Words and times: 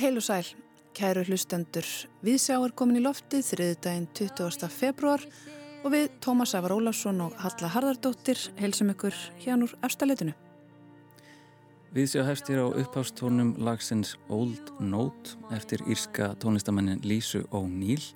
Heil 0.00 0.16
og 0.16 0.24
sæl, 0.24 0.46
kæru 0.96 1.26
hlustendur. 1.28 1.84
Viðsjá 2.24 2.54
er 2.56 2.72
komin 2.72 2.96
í 2.96 3.02
loftið 3.04 3.42
þriðdægin 3.50 4.06
20. 4.16 4.70
februar 4.72 5.20
og 5.84 5.92
við 5.92 6.06
Tómas 6.24 6.54
Afar 6.56 6.72
Ólafsson 6.72 7.20
og 7.20 7.34
Halla 7.42 7.68
Harðardóttir 7.74 8.40
heilsum 8.56 8.94
ykkur 8.94 9.12
hérna 9.42 9.68
úr 9.68 9.74
efstaleitinu. 9.84 10.32
Viðsjá 11.92 12.24
hefst 12.30 12.48
hér 12.48 12.62
á 12.64 12.68
upphavstónum 12.80 13.52
lagsins 13.60 14.14
Old 14.32 14.72
Note 14.80 15.36
eftir 15.52 15.84
írska 15.84 16.32
tónlistamennin 16.40 17.04
Lísu 17.04 17.44
O'Neill. 17.52 18.14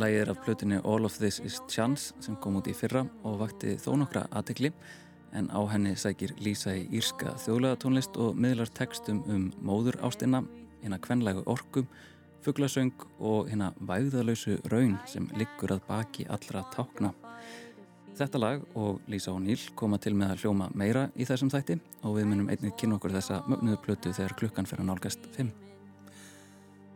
Lægið 0.00 0.24
er 0.24 0.32
af 0.32 0.40
plötunni 0.40 0.80
All 0.88 1.04
of 1.04 1.20
This 1.20 1.42
is 1.44 1.60
Chance 1.68 2.16
sem 2.24 2.40
kom 2.40 2.56
út 2.62 2.72
í 2.72 2.72
fyrra 2.72 3.04
og 3.28 3.42
vakti 3.44 3.76
þó 3.76 3.92
nokkra 4.00 4.24
aðtekli 4.32 4.72
en 5.36 5.52
á 5.52 5.60
henni 5.68 5.92
sækir 5.98 6.32
Lísa 6.40 6.72
í 6.78 6.88
írska 6.94 7.36
þjóðlega 7.44 7.82
tónlist 7.82 8.16
og 8.16 8.38
miðlar 8.38 8.70
textum 8.72 9.20
um 9.28 9.50
móður 9.60 9.98
ástina, 10.06 10.46
hérna 10.84 11.00
kvenlægu 11.02 11.42
orkum, 11.50 11.88
fugglasöng 12.44 12.92
og 13.18 13.48
hérna 13.48 13.72
væðalösu 13.80 14.60
raun 14.70 14.98
sem 15.08 15.26
liggur 15.34 15.72
að 15.74 15.84
baki 15.88 16.28
allra 16.28 16.64
tákna. 16.74 17.14
Þetta 18.14 18.38
lag 18.38 18.62
og 18.78 19.00
Lísa 19.10 19.32
og 19.32 19.40
Níl 19.42 19.58
koma 19.74 19.98
til 19.98 20.12
með 20.14 20.36
að 20.36 20.44
hljóma 20.44 20.68
meira 20.78 21.08
í 21.18 21.26
þessum 21.26 21.50
þætti 21.50 21.80
og 22.06 22.14
við 22.14 22.28
munum 22.30 22.50
einnig 22.52 22.76
kynna 22.78 23.00
okkur 23.00 23.14
þessa 23.16 23.40
mögnuðu 23.50 23.80
plötu 23.82 24.12
þegar 24.14 24.36
klukkan 24.38 24.70
fyrir 24.70 24.86
nálgast 24.86 25.26
5. 25.34 25.50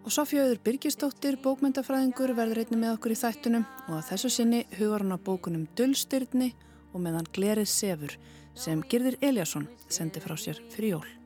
Og 0.06 0.14
Sofjöður 0.14 0.62
Birgisdóttir, 0.64 1.41
bókmyndafræðingur, 1.42 2.36
verður 2.39 2.62
einnig 2.62 2.81
með 2.84 2.94
okkur 2.94 3.16
í 3.16 3.19
þættunum 3.19 3.66
og 3.89 3.98
að 3.98 4.06
þessu 4.12 4.31
sinni 4.36 4.62
hugar 4.78 5.03
hann 5.03 5.19
á 5.19 5.19
bókunum 5.19 5.66
Dullstyrni 5.77 6.53
og 6.94 7.03
meðan 7.03 7.28
Glerið 7.34 7.69
Sefur 7.75 8.14
sem 8.55 8.86
Girðir 8.86 9.19
Eliasson 9.20 9.66
sendi 9.91 10.22
frá 10.22 10.39
sér 10.39 10.62
fyrir 10.70 11.00
jól. 11.00 11.17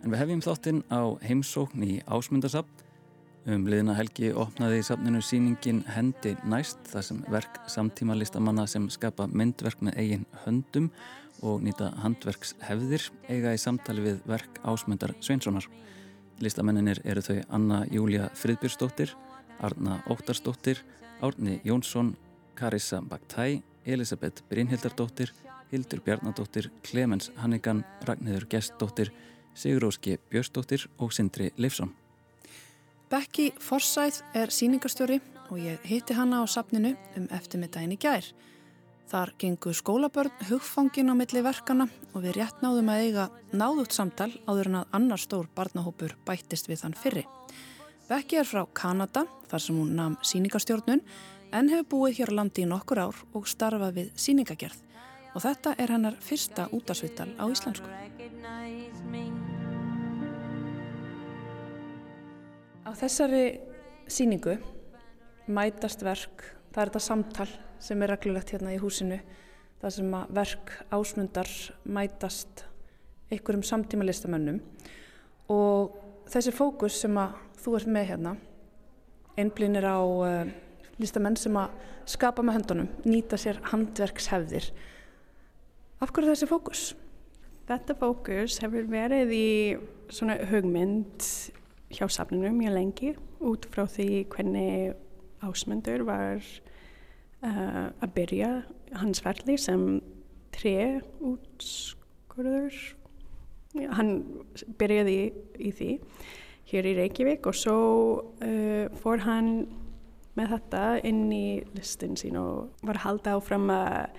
En 0.00 0.12
við 0.12 0.20
hefjum 0.22 0.42
þáttinn 0.44 0.80
á 0.88 1.02
heimsókn 1.20 1.82
í 1.84 1.98
Ásmundarsafn. 2.08 2.86
Um 3.48 3.66
liðna 3.68 3.94
helgi 3.96 4.30
opnaði 4.36 4.80
í 4.80 4.84
safninu 4.84 5.20
síningin 5.24 5.82
Hendi 5.88 6.34
næst 6.48 6.80
þar 6.88 7.04
sem 7.04 7.22
verk 7.32 7.58
samtíma 7.72 8.16
listamanna 8.16 8.66
sem 8.68 8.88
skapa 8.92 9.26
myndverk 9.28 9.80
með 9.84 9.96
eigin 10.00 10.26
höndum 10.44 10.90
og 11.44 11.62
nýta 11.64 11.88
handverkshefðir 12.02 13.06
eiga 13.28 13.54
í 13.56 13.60
samtali 13.60 14.04
við 14.04 14.20
verk 14.28 14.60
Ásmundar 14.64 15.14
Sveinssonar. 15.24 15.68
Listamenninir 16.40 17.00
eru 17.04 17.24
þau 17.24 17.40
Anna 17.48 17.82
Júlia 17.92 18.28
Friðbjörnsdóttir, 18.36 19.12
Arna 19.60 20.02
Óttarsdóttir, 20.08 20.80
Árni 21.20 21.60
Jónsson, 21.64 22.14
Karissa 22.56 23.00
Baktæ 23.00 23.60
Elisabeth 23.84 24.42
Brynhildardóttir, 24.48 25.32
Hildur 25.72 26.00
Bjarnadóttir, 26.04 26.70
Clemens 26.82 27.30
Hannigan, 27.36 27.84
Ragnhildur 28.04 28.46
Gestdóttir, 28.50 29.12
Siguróski 29.54 30.18
Björnsdóttir 30.30 30.86
og 30.98 31.12
Sindri 31.12 31.50
Leifsson. 31.56 31.94
Becky 33.10 33.50
Forsyth 33.58 34.22
er 34.34 34.52
síningarstjóri 34.54 35.18
og 35.50 35.58
ég 35.58 35.82
hitti 35.84 36.14
hanna 36.14 36.42
á 36.42 36.46
sapninu 36.46 36.94
um 37.18 37.26
eftirmiddaginn 37.34 37.96
í 37.96 37.98
gær. 37.98 38.26
Þar 39.10 39.32
gengur 39.42 39.74
skólabörn 39.74 40.30
hugfangin 40.46 41.10
á 41.10 41.14
milli 41.18 41.42
verkana 41.42 41.88
og 42.14 42.22
við 42.22 42.36
rétt 42.38 42.62
náðum 42.62 42.92
að 42.92 43.02
eiga 43.06 43.24
náðugt 43.50 43.96
samtal 43.96 44.30
áður 44.46 44.70
en 44.70 44.78
að 44.82 44.94
annar 45.00 45.18
stór 45.18 45.48
barnahópur 45.56 46.14
bættist 46.26 46.70
við 46.70 46.84
þann 46.84 46.94
fyrri. 46.94 47.24
Becky 48.06 48.38
er 48.38 48.46
frá 48.46 48.62
Kanada 48.74 49.24
þar 49.50 49.64
sem 49.64 49.80
hún 49.82 49.96
namn 49.98 50.20
síningarstjórnun 50.22 51.02
en 51.50 51.72
hefur 51.74 51.90
búið 51.96 52.20
hér 52.20 52.30
á 52.30 52.38
landi 52.38 52.62
í 52.62 52.70
nokkur 52.70 53.02
ár 53.02 53.18
og 53.34 53.50
starfað 53.50 53.98
við 53.98 54.14
síningagerð 54.14 54.86
og 55.34 55.42
þetta 55.42 55.74
er 55.78 55.94
hennar 55.94 56.18
fyrsta 56.22 56.68
útarsvittal 56.74 57.30
á 57.38 57.44
íslensku. 57.50 57.86
Á 62.90 62.98
þessari 62.98 63.44
síningu 64.10 64.56
mætast 65.46 66.00
verk, 66.02 66.40
það 66.74 66.80
er 66.82 66.88
þetta 66.88 67.02
samtal 67.04 67.44
sem 67.78 68.00
er 68.02 68.10
reglulegt 68.10 68.50
hérna 68.50 68.72
í 68.74 68.80
húsinu, 68.82 69.20
það 69.78 69.92
sem 69.94 70.16
að 70.18 70.32
verk 70.40 70.72
ásmundar 70.90 71.50
mætast 71.86 72.64
einhverjum 73.30 73.62
samtíma 73.68 74.08
listamönnum 74.08 74.58
og 75.54 76.00
þessi 76.32 76.50
fókus 76.56 76.96
sem 77.04 77.14
að 77.22 77.38
þú 77.62 77.76
ert 77.78 77.92
með 77.94 78.08
hérna 78.08 78.34
einblýnir 79.38 79.86
á 79.86 80.02
uh, 80.02 80.50
listamenn 80.98 81.38
sem 81.38 81.60
að 81.62 81.78
skapa 82.10 82.42
með 82.42 82.58
höndunum, 82.58 82.90
nýta 83.06 83.38
sér 83.38 83.62
handverkshefðir. 83.70 84.66
Af 86.02 86.10
hverju 86.10 86.34
þessi 86.34 86.50
fókus? 86.50 86.84
Þetta 87.70 88.00
fókus 88.02 88.58
hefur 88.66 88.90
verið 88.90 89.30
í 89.38 89.48
svona 90.10 90.40
hugmynd 90.50 91.30
hjá 91.90 92.06
safninu 92.08 92.52
mjög 92.54 92.74
lengi 92.76 93.14
út 93.40 93.66
frá 93.72 93.86
því 93.90 94.08
hvernig 94.30 94.94
ásmundur 95.42 96.04
var 96.06 96.38
uh, 97.42 97.88
að 97.90 98.14
byrja 98.14 98.50
hans 99.00 99.22
verðli 99.24 99.56
sem 99.58 100.00
tre 100.54 101.00
útskorður. 101.24 102.76
Hann 103.94 104.14
byrjaði 104.78 105.16
í, 105.16 105.26
í 105.58 105.74
því 105.74 105.90
hér 106.70 106.88
í 106.90 106.96
Reykjavík 106.98 107.46
og 107.50 107.58
svo 107.58 107.78
uh, 108.42 108.86
fór 109.02 109.24
hann 109.26 109.52
með 110.38 110.54
þetta 110.54 110.84
inn 111.06 111.24
í 111.34 111.46
listin 111.74 112.16
sín 112.18 112.38
og 112.38 112.86
var 112.86 113.02
halda 113.02 113.34
áfram 113.38 113.70
að 113.74 114.18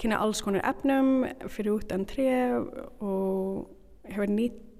kynna 0.00 0.18
alls 0.24 0.40
konar 0.42 0.64
efnum 0.66 1.26
fyrir 1.52 1.76
utan 1.76 2.06
tre 2.08 2.30
og 2.56 3.68
hefur 4.08 4.32
nýtt 4.32 4.71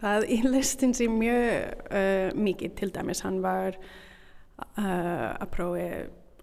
það 0.00 0.26
í 0.32 0.38
listin 0.46 0.94
sín 0.96 1.18
mjög 1.20 1.84
uh, 1.90 2.30
mikið. 2.36 2.74
Til 2.78 2.90
dæmis 2.94 3.22
hann 3.26 3.40
var 3.44 3.76
uh, 3.78 5.36
að 5.36 5.50
prófi 5.54 5.88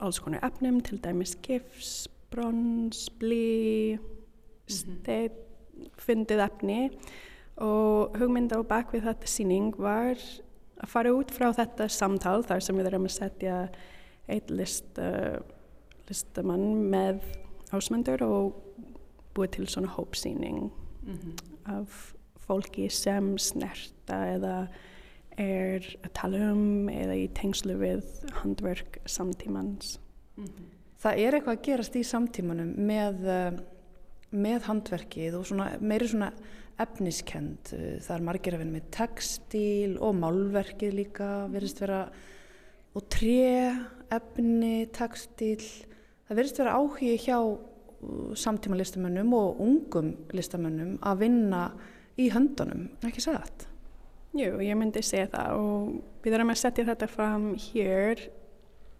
alls 0.04 0.20
konar 0.22 0.46
efnum 0.46 0.82
til 0.86 1.00
dæmis 1.02 1.36
gifs, 1.46 2.08
brons, 2.32 3.08
blí 3.20 3.98
stein, 4.70 5.34
fyndið 6.02 6.44
efni. 6.46 6.82
Og 7.64 8.18
hugmynd 8.20 8.54
á 8.54 8.62
bakvið 8.62 9.08
þetta 9.08 9.30
síning 9.32 9.72
var 9.82 10.20
að 10.78 10.92
fara 10.92 11.14
út 11.16 11.32
frá 11.34 11.50
þetta 11.58 11.88
samtal 11.90 12.44
þar 12.46 12.62
sem 12.62 12.78
við 12.78 12.92
erum 12.92 13.08
að 13.10 13.16
setja 13.16 13.56
eitt 14.30 14.52
list, 14.54 14.92
uh, 15.02 15.40
listamann 16.10 16.84
með 16.92 17.24
ásmundur 17.74 18.22
og 18.26 18.62
búið 19.38 19.58
til 19.58 19.68
svona 19.70 19.90
hópsýning 19.96 20.70
mm 20.70 21.18
-hmm. 21.18 21.34
af 21.66 22.17
fólki 22.48 22.88
sem 22.94 23.36
snerta 23.42 24.22
eða 24.34 24.58
er 25.38 25.86
að 26.02 26.14
tala 26.18 26.52
um 26.52 26.90
eða 26.90 27.16
í 27.20 27.28
tengslu 27.38 27.78
við 27.78 28.06
handverk 28.42 29.00
samtímans. 29.06 30.00
Mm 30.38 30.46
-hmm. 30.46 30.70
Það 30.98 31.20
er 31.22 31.34
eitthvað 31.34 31.58
að 31.58 31.66
gerast 31.68 31.96
í 31.96 32.04
samtímanum 32.04 32.74
með, 32.78 33.20
uh, 33.30 33.60
með 34.32 34.62
handverkið 34.66 35.36
og 35.38 35.46
svona, 35.46 35.78
meiri 35.80 36.08
svona 36.08 36.32
efniskend. 36.78 37.72
Það 38.02 38.16
er 38.16 38.26
margir 38.26 38.54
að 38.54 38.62
vinna 38.62 38.78
með 38.78 38.90
textíl 38.92 39.98
og 39.98 40.16
málverkið 40.16 40.94
líka, 40.94 41.48
verðist 41.50 41.82
vera 41.82 42.12
og 42.98 43.06
tre, 43.10 43.74
efni, 44.14 44.88
textíl. 44.94 45.62
Það 46.28 46.40
verðist 46.40 46.62
vera 46.62 46.78
áhugi 46.78 47.18
hjá 47.18 47.38
uh, 47.40 48.34
samtíma 48.34 48.78
listamönnum 48.78 49.34
og 49.34 49.62
ungum 49.64 50.16
listamönnum 50.34 50.98
að 51.02 51.24
vinna 51.26 51.64
í 52.18 52.30
höndunum, 52.34 52.88
ekki 53.06 53.24
þetta? 53.24 53.74
Jú, 54.38 54.58
ég 54.62 54.78
myndi 54.78 55.02
segja 55.06 55.30
það 55.34 55.62
og 55.62 56.24
við 56.26 56.36
erum 56.38 56.52
að 56.54 56.60
setja 56.62 56.86
þetta 56.90 57.08
fram 57.10 57.48
hér 57.70 58.28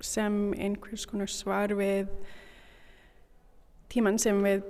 sem 0.02 0.38
einhvers 0.58 1.06
konar 1.10 1.30
svar 1.30 1.74
við 1.78 2.10
tíman 3.92 4.18
sem 4.22 4.40
við 4.46 4.64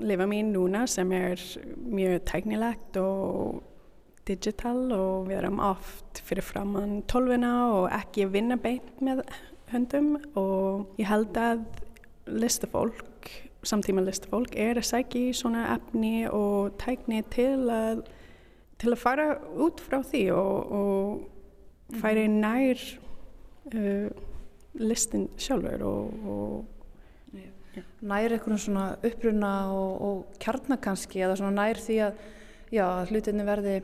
lifum 0.00 0.32
í 0.32 0.40
núna 0.46 0.86
sem 0.88 1.10
er 1.16 1.42
mjög 1.84 2.22
tæknilegt 2.30 2.96
og 3.00 3.60
digital 4.28 4.92
og 4.94 5.28
við 5.28 5.40
erum 5.40 5.60
oft 5.64 6.22
fyrir 6.26 6.46
framann 6.46 7.00
tólfina 7.10 7.52
og 7.74 7.88
ekki 7.96 8.28
vinna 8.30 8.56
beint 8.60 9.00
með 9.04 9.24
höndum 9.72 10.14
og 10.38 11.00
ég 11.00 11.08
held 11.10 11.36
að 11.38 11.64
listafólk, 12.30 13.30
samtíma 13.66 14.04
listafólk 14.06 14.56
er 14.56 14.80
að 14.80 14.88
sækja 14.88 15.20
í 15.28 15.36
svona 15.36 15.66
efni 15.74 16.24
og 16.28 16.78
tækni 16.80 17.22
til 17.32 17.68
að, 17.72 18.02
til 18.80 18.94
að 18.94 19.02
fara 19.02 19.28
út 19.60 19.82
frá 19.84 20.00
því 20.06 20.24
og, 20.36 20.74
og 20.80 22.00
færi 22.00 22.26
mhm. 22.28 22.40
nær 22.40 22.84
uh, 23.74 24.26
listin 24.80 25.28
sjálfur 25.40 25.82
og, 25.84 26.28
og 26.34 26.80
nær 28.00 28.34
eitthvað 28.34 28.60
svona 28.64 28.84
uppruna 29.06 29.54
og, 29.74 29.90
og 30.06 30.38
kjarnakanski 30.42 31.22
eða 31.22 31.38
svona 31.38 31.64
nær 31.64 31.80
því 31.80 31.98
að 32.06 32.22
já, 32.74 32.84
hlutinni 33.10 33.46
verði 33.46 33.80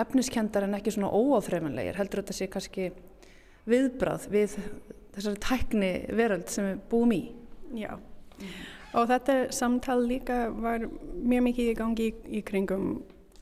efniskendar 0.00 0.66
en 0.66 0.76
ekki 0.78 0.92
svona 0.94 1.12
óáþreifanlegir. 1.14 1.96
Heldur 1.98 2.22
þetta 2.22 2.36
sé 2.36 2.48
kannski 2.52 2.90
viðbrað 3.66 4.28
við 4.32 4.56
þessari 5.16 5.42
tækni 5.42 5.92
veröld 6.16 6.50
sem 6.52 6.70
við 6.70 6.82
búum 6.90 7.14
í. 7.16 7.22
Já, 7.76 7.94
mm. 7.96 8.56
Og 8.96 9.10
þetta 9.10 9.36
samtal 9.54 10.00
líka 10.08 10.46
var 10.56 10.86
mjög 10.88 11.46
mikið 11.50 11.70
í 11.70 11.76
gangi 11.76 12.08
í, 12.08 12.14
í 12.38 12.42
kringum 12.46 12.88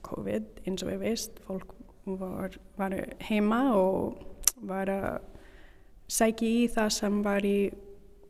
COVID 0.05 0.65
eins 0.67 0.85
og 0.85 0.91
við 0.93 1.05
veist, 1.05 1.39
fólk 1.47 1.73
var, 2.05 2.57
var 2.77 2.97
heima 3.29 3.61
og 3.79 4.19
var 4.69 4.91
að 4.93 5.23
sækja 6.11 6.49
í 6.49 6.67
það 6.73 6.91
sem 6.99 7.23
var 7.25 7.47
í 7.47 7.59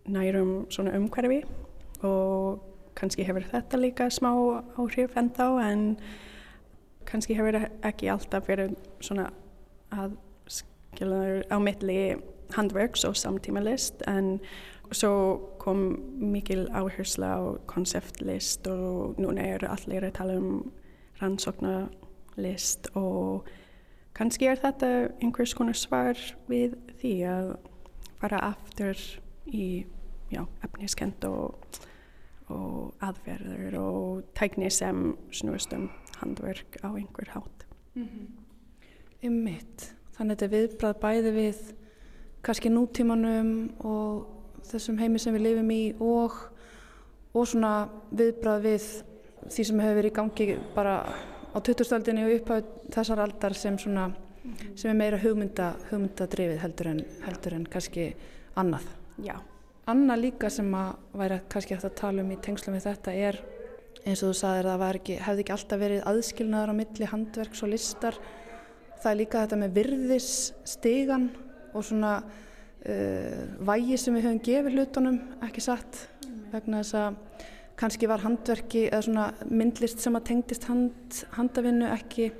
nærum 0.05 0.67
svona 0.73 0.95
umhverfi. 0.99 1.43
Og 2.05 2.61
kannski 2.99 3.27
hefur 3.27 3.47
þetta 3.51 3.81
líka 3.81 4.11
smá 4.13 4.31
áhrif 4.79 5.17
en 5.19 5.33
þá 5.35 5.47
en 5.65 5.83
kannski 7.09 7.37
hefur 7.39 7.59
ekki 7.85 8.11
alltaf 8.13 8.47
verið 8.49 8.77
svona 9.03 9.31
að 9.95 10.15
skilja 10.51 11.43
á 11.51 11.57
milli 11.63 12.15
handverks 12.55 13.05
og 13.09 13.17
samtímalist. 13.19 14.05
En 14.07 14.39
svo 14.93 15.39
kom 15.59 15.97
mikil 16.21 16.67
áhersla 16.73 17.29
á 17.39 17.43
konseptlist 17.67 18.67
og 18.67 19.19
núna 19.19 19.47
eru 19.55 19.69
allir 19.73 20.05
að 20.05 20.17
tala 20.19 20.37
um 20.39 20.73
rannsóknarlist 21.21 22.91
og 22.99 23.49
kannski 24.15 24.49
er 24.51 24.61
þetta 24.61 24.91
einhvers 25.23 25.55
konar 25.57 25.79
svar 25.79 26.19
við 26.51 26.77
því 27.01 27.15
að 27.31 27.51
fara 28.21 28.43
aftur 28.53 28.99
í 29.47 29.85
já, 30.33 30.45
efniskend 30.65 31.25
og, 31.29 31.55
og 32.53 32.95
aðverður 33.05 33.79
og 33.81 34.25
tækni 34.37 34.71
sem 34.73 35.15
snúast 35.35 35.75
um 35.77 35.91
handverk 36.21 36.79
á 36.83 36.89
einhver 36.95 37.31
hátt. 37.35 37.67
Mm 37.95 38.09
-hmm. 38.09 38.27
Ymmitt, 39.25 39.95
þannig 40.13 40.33
að 40.33 40.41
þetta 40.41 40.57
viðbrað 40.57 41.01
bæði 41.01 41.31
við 41.33 41.75
kannski 42.43 42.69
nútímanum 42.69 43.71
og 43.81 44.34
þessum 44.69 44.99
heimi 45.01 45.21
sem 45.23 45.35
við 45.37 45.47
lifum 45.49 45.71
í 45.75 45.83
og, 46.03 46.37
og 47.35 47.49
svona 47.51 47.75
viðbrað 48.15 48.67
við 48.69 48.89
því 49.51 49.65
sem 49.69 49.81
hefur 49.85 49.99
verið 50.01 50.13
í 50.13 50.17
gangi 50.19 50.59
bara 50.75 50.99
á 51.55 51.59
2000-aldinni 51.63 52.27
og 52.27 52.37
upphæðu 52.39 52.93
þessar 52.95 53.25
aldar 53.25 53.57
sem, 53.59 53.79
svona, 53.79 54.09
sem 54.75 54.91
er 54.91 54.99
meira 54.99 55.21
hugmynda, 55.23 55.73
hugmyndadrifið 55.91 56.63
heldur 56.65 56.91
en, 56.91 57.03
heldur 57.27 57.59
en 57.59 57.67
kannski 57.71 58.09
annað. 58.59 58.87
Já. 59.23 59.37
Annað 59.91 60.23
líka 60.25 60.49
sem 60.51 60.71
að 60.75 60.95
væri 61.21 61.43
kannski 61.53 61.77
hægt 61.77 61.91
að 61.91 61.99
tala 62.01 62.25
um 62.25 62.33
í 62.33 62.41
tengslum 62.43 62.77
við 62.79 62.89
þetta 62.89 63.15
er 63.29 63.41
eins 64.05 64.23
og 64.23 64.33
þú 64.33 64.39
sagðir 64.39 64.69
að 64.69 64.83
það 64.83 64.99
ekki, 64.99 65.19
hefði 65.25 65.45
ekki 65.45 65.55
alltaf 65.55 65.81
verið 65.81 66.09
aðskilnaður 66.11 66.73
á 66.73 66.79
milli 66.81 67.11
handverks 67.11 67.63
og 67.65 67.71
listar. 67.73 68.19
Það 69.01 69.11
er 69.11 69.21
líka 69.21 69.45
þetta 69.45 69.61
með 69.61 69.77
virðisstegan 69.79 71.29
og 71.75 71.87
svona 71.87 72.15
vægi 72.85 73.97
sem 73.97 74.17
við 74.17 74.27
höfum 74.27 74.41
gefið 74.45 74.79
hlutunum, 74.79 75.21
ekki 75.47 75.63
satt, 75.65 76.03
vegna 76.53 76.83
þess 76.83 76.97
að 77.01 77.21
kannski 77.81 78.09
var 78.11 78.23
handverki 78.23 78.87
eða 78.91 79.03
svona 79.07 79.29
myndlist 79.51 80.03
sem 80.03 80.15
að 80.15 80.27
tengdist 80.31 80.69
hand, 80.69 81.23
handavinnu 81.35 81.89
ekki, 81.91 82.31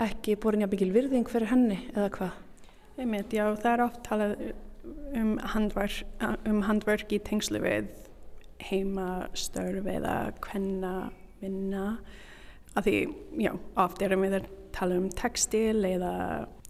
ekki 0.00 0.36
borin 0.40 0.66
mikil 0.68 0.90
virðing 0.94 1.28
fyrir 1.30 1.52
henni 1.52 1.78
eða 1.94 2.10
hvað? 2.16 2.42
Einmitt, 3.00 3.32
já, 3.32 3.46
það 3.56 3.72
er 3.72 3.84
oft 3.86 4.02
talað 4.04 4.34
um 5.16 5.32
handverk, 5.54 6.04
um 6.48 6.62
handverk 6.66 7.14
í 7.14 7.20
tengslu 7.24 7.62
við 7.62 7.88
heimastörf 8.60 9.86
eða 9.88 10.16
hvenna 10.44 10.94
vinna 11.40 11.84
af 12.76 12.84
því, 12.84 12.96
já, 13.40 13.54
oft 13.80 14.02
erum 14.04 14.26
við 14.26 14.40
að 14.40 14.48
tala 14.76 14.98
um 15.00 15.08
textil 15.16 15.80
eða 15.86 16.12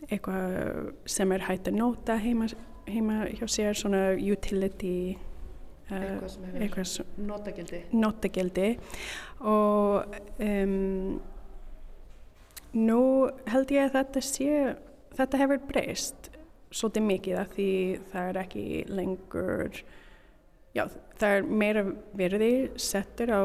eitthvað 0.09 0.93
sem 1.11 1.33
er 1.35 1.45
hægt 1.45 1.69
að 1.69 1.81
nota 1.81 2.17
heima, 2.21 2.47
heima 2.95 3.25
hjá 3.33 3.47
sér, 3.51 3.75
svona 3.79 4.05
utility 4.17 5.17
hefur 5.91 6.61
eitthvað 6.61 6.93
notagildi. 7.19 7.83
notagildi. 7.93 8.69
Og 9.41 10.17
um, 10.39 11.21
nú 12.77 13.03
held 13.51 13.75
ég 13.75 13.89
að 13.89 13.97
þetta 13.99 14.23
sé 14.25 14.51
þetta 15.19 15.41
hefur 15.43 15.65
breyst 15.71 16.31
svolítið 16.71 17.07
mikið 17.09 17.39
af 17.41 17.55
því 17.57 17.71
það 18.13 18.29
er 18.29 18.41
ekki 18.45 18.65
lengur 18.91 19.81
já 20.77 20.85
það 21.19 21.37
er 21.37 21.49
meira 21.63 21.85
verði 22.15 22.53
settur 22.79 23.33
á, 23.35 23.43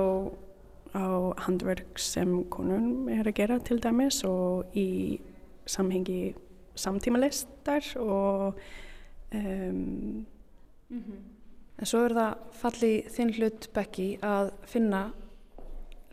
á 0.93 1.05
handverk 1.47 1.97
sem 2.01 2.37
konun 2.53 3.09
er 3.09 3.25
að 3.25 3.37
gera 3.41 3.57
til 3.65 3.79
dæmis 3.81 4.21
og 4.29 4.77
í 4.77 5.17
samhengi 5.65 6.35
samtímalistar 6.77 7.95
og 7.97 8.59
um, 9.35 10.25
mm 10.89 11.03
-hmm. 11.03 11.23
En 11.77 11.85
svo 11.85 12.05
er 12.05 12.13
það 12.15 12.37
fallið 12.51 13.07
þinn 13.11 13.33
hlut 13.35 13.65
Becky 13.73 14.17
að 14.23 14.51
finna 14.65 15.11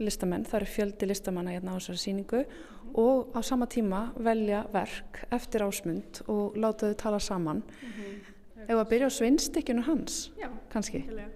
listamenn, 0.02 0.44
það 0.44 0.60
eru 0.60 0.66
fjöldi 0.66 1.06
listamanna 1.06 1.54
hérna 1.54 1.74
á 1.74 1.78
þessari 1.78 1.98
síningu 2.02 2.40
mm 2.40 2.44
-hmm. 2.44 2.98
og 2.98 3.36
á 3.36 3.40
sama 3.42 3.66
tíma 3.66 4.12
velja 4.16 4.66
verk 4.72 5.24
eftir 5.30 5.62
ásmund 5.62 6.22
og 6.26 6.56
láta 6.56 6.86
þau 6.86 6.94
tala 6.94 7.18
saman. 7.18 7.56
Mm 7.56 7.88
-hmm. 7.88 8.68
Ef 8.68 8.76
að 8.76 8.88
byrja 8.88 9.06
á 9.06 9.10
sveinstykkinu 9.10 9.82
hans, 9.82 10.32
Já, 10.38 10.48
kannski. 10.70 10.98
Heilega. 10.98 11.28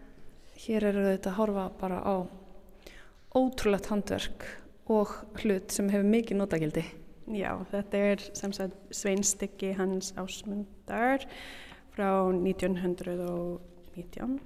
Hér 0.56 0.84
eru 0.84 1.02
þetta 1.04 1.30
að 1.30 1.36
horfa 1.36 1.70
bara 1.80 1.98
á 2.00 2.26
ótrúlegt 3.34 3.86
handverk 3.86 4.44
og 4.88 5.08
hlut 5.42 5.72
sem 5.72 5.88
hefur 5.88 6.04
mikið 6.04 6.36
notagildi. 6.36 6.84
Já, 7.26 7.64
þetta 7.72 7.98
er 7.98 8.22
sem 8.38 8.52
sagt 8.52 8.76
sveinstykki 8.94 9.72
hans 9.72 10.12
ásmundar 10.16 11.26
frá 11.96 12.10
1900 12.28 13.16
og 13.26 13.62
19. 13.96 14.36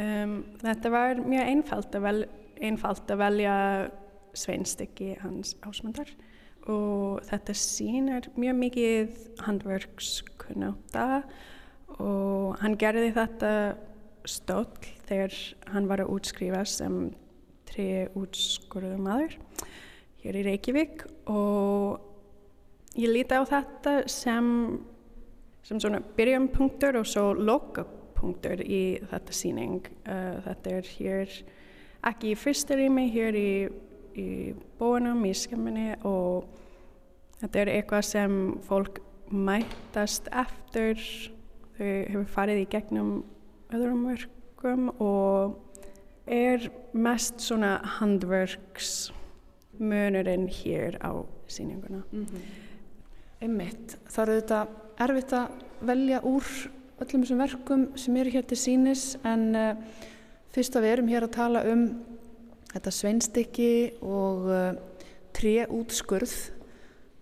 Um, 0.00 0.34
þetta 0.62 0.92
var 0.92 1.20
mjög 1.22 1.52
einfalt 1.52 1.94
að, 1.94 2.04
vel, 2.06 2.20
einfalt 2.62 3.10
að 3.10 3.22
velja 3.22 3.54
sveinstykki 4.38 5.14
hans 5.22 5.56
ásmundar 5.66 6.10
og 6.70 7.22
þetta 7.26 7.54
sýnir 7.56 8.28
mjög 8.38 8.58
mikið 8.60 9.22
handverkskunnáta 9.46 11.06
og 11.98 12.60
hann 12.60 12.76
gerði 12.80 13.10
þetta 13.16 13.52
stóll 14.28 14.68
þegar 15.08 15.34
hann 15.72 15.88
var 15.90 16.04
að 16.04 16.12
útskrifa 16.14 16.62
sem 16.68 17.10
tre 17.70 18.08
útskurðu 18.18 18.98
maður 19.00 19.36
hér 20.20 20.38
í 20.40 20.46
Reykjavík 20.46 21.04
og 21.32 22.00
ég 22.98 23.12
líti 23.14 23.38
á 23.38 23.42
þetta 23.48 23.94
sem, 24.10 24.46
sem 25.62 25.80
svona 25.80 26.00
byrjumpunktur 26.16 26.96
og 27.00 27.06
svo 27.06 27.32
lokapunktur 27.34 28.00
punktur 28.20 28.60
í 28.64 29.00
þetta 29.10 29.36
síning. 29.36 29.88
Uh, 30.04 30.40
þetta 30.44 30.74
er 30.76 30.90
hér 30.96 31.36
ekki 32.10 32.32
í 32.32 32.38
fyrsta 32.38 32.76
rými, 32.78 33.06
hér 33.12 33.38
í, 33.38 33.52
í 34.16 34.28
bóanum, 34.80 35.24
í 35.28 35.34
skemminni 35.36 35.94
og 36.08 36.48
þetta 37.40 37.62
er 37.62 37.72
eitthvað 37.76 38.08
sem 38.10 38.38
fólk 38.68 39.00
mætast 39.30 40.30
eftir. 40.32 41.00
Þau 41.78 41.86
hefur 41.86 42.28
farið 42.34 42.64
í 42.64 42.70
gegnum 42.74 43.12
öðrum 43.72 44.04
verkum 44.10 44.90
og 45.00 45.56
er 46.30 46.68
mest 46.92 47.40
svona 47.40 47.78
handverks 47.98 49.10
munurinn 49.80 50.50
hér 50.52 50.98
á 51.00 51.24
síninguna. 51.48 52.02
Mm 52.12 52.26
-hmm. 52.26 52.59
Einmitt. 53.40 53.96
Það 54.12 54.22
eru 54.22 54.38
þetta 54.40 54.60
erfitt 55.00 55.32
að 55.32 55.60
velja 55.88 56.20
úr 56.28 56.48
öllum 57.00 57.22
þessum 57.24 57.40
verkum 57.40 57.84
sem 57.96 58.16
eru 58.20 58.32
hér 58.34 58.44
til 58.48 58.58
sínis 58.60 59.04
en 59.24 59.44
uh, 59.56 59.70
fyrst 60.52 60.76
að 60.76 60.84
við 60.84 60.94
erum 60.96 61.08
hér 61.08 61.24
að 61.24 61.36
tala 61.38 61.62
um 61.70 61.86
þetta 62.74 62.92
sveinstykki 62.92 63.70
og 64.04 64.50
uh, 64.52 64.74
tréútskurð 65.36 66.34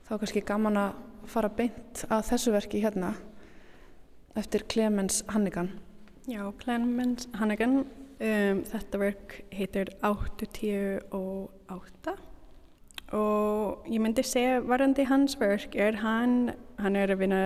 þá 0.08 0.12
er 0.16 0.22
kannski 0.24 0.42
gaman 0.48 0.80
að 0.82 0.98
fara 1.30 1.52
beint 1.54 2.02
að 2.08 2.26
þessu 2.32 2.54
verki 2.56 2.82
hérna 2.82 3.12
eftir 4.38 4.66
Clemens 4.66 5.22
Hannigan 5.30 5.70
Já, 6.28 6.42
Clemens 6.60 7.28
Hannigan 7.38 7.84
um, 7.84 8.64
þetta 8.72 9.00
verk 9.04 9.38
heitir 9.54 9.94
8-10 10.02 11.14
og 11.14 11.52
8 11.78 12.18
og 13.12 13.86
ég 13.88 14.02
myndi 14.02 14.22
segja 14.22 14.60
varandi 14.60 15.06
hans 15.08 15.38
verk 15.40 15.76
er 15.76 16.00
hann 16.02 16.52
hann 16.78 16.96
er 16.96 17.12
að 17.12 17.22
vinna 17.22 17.42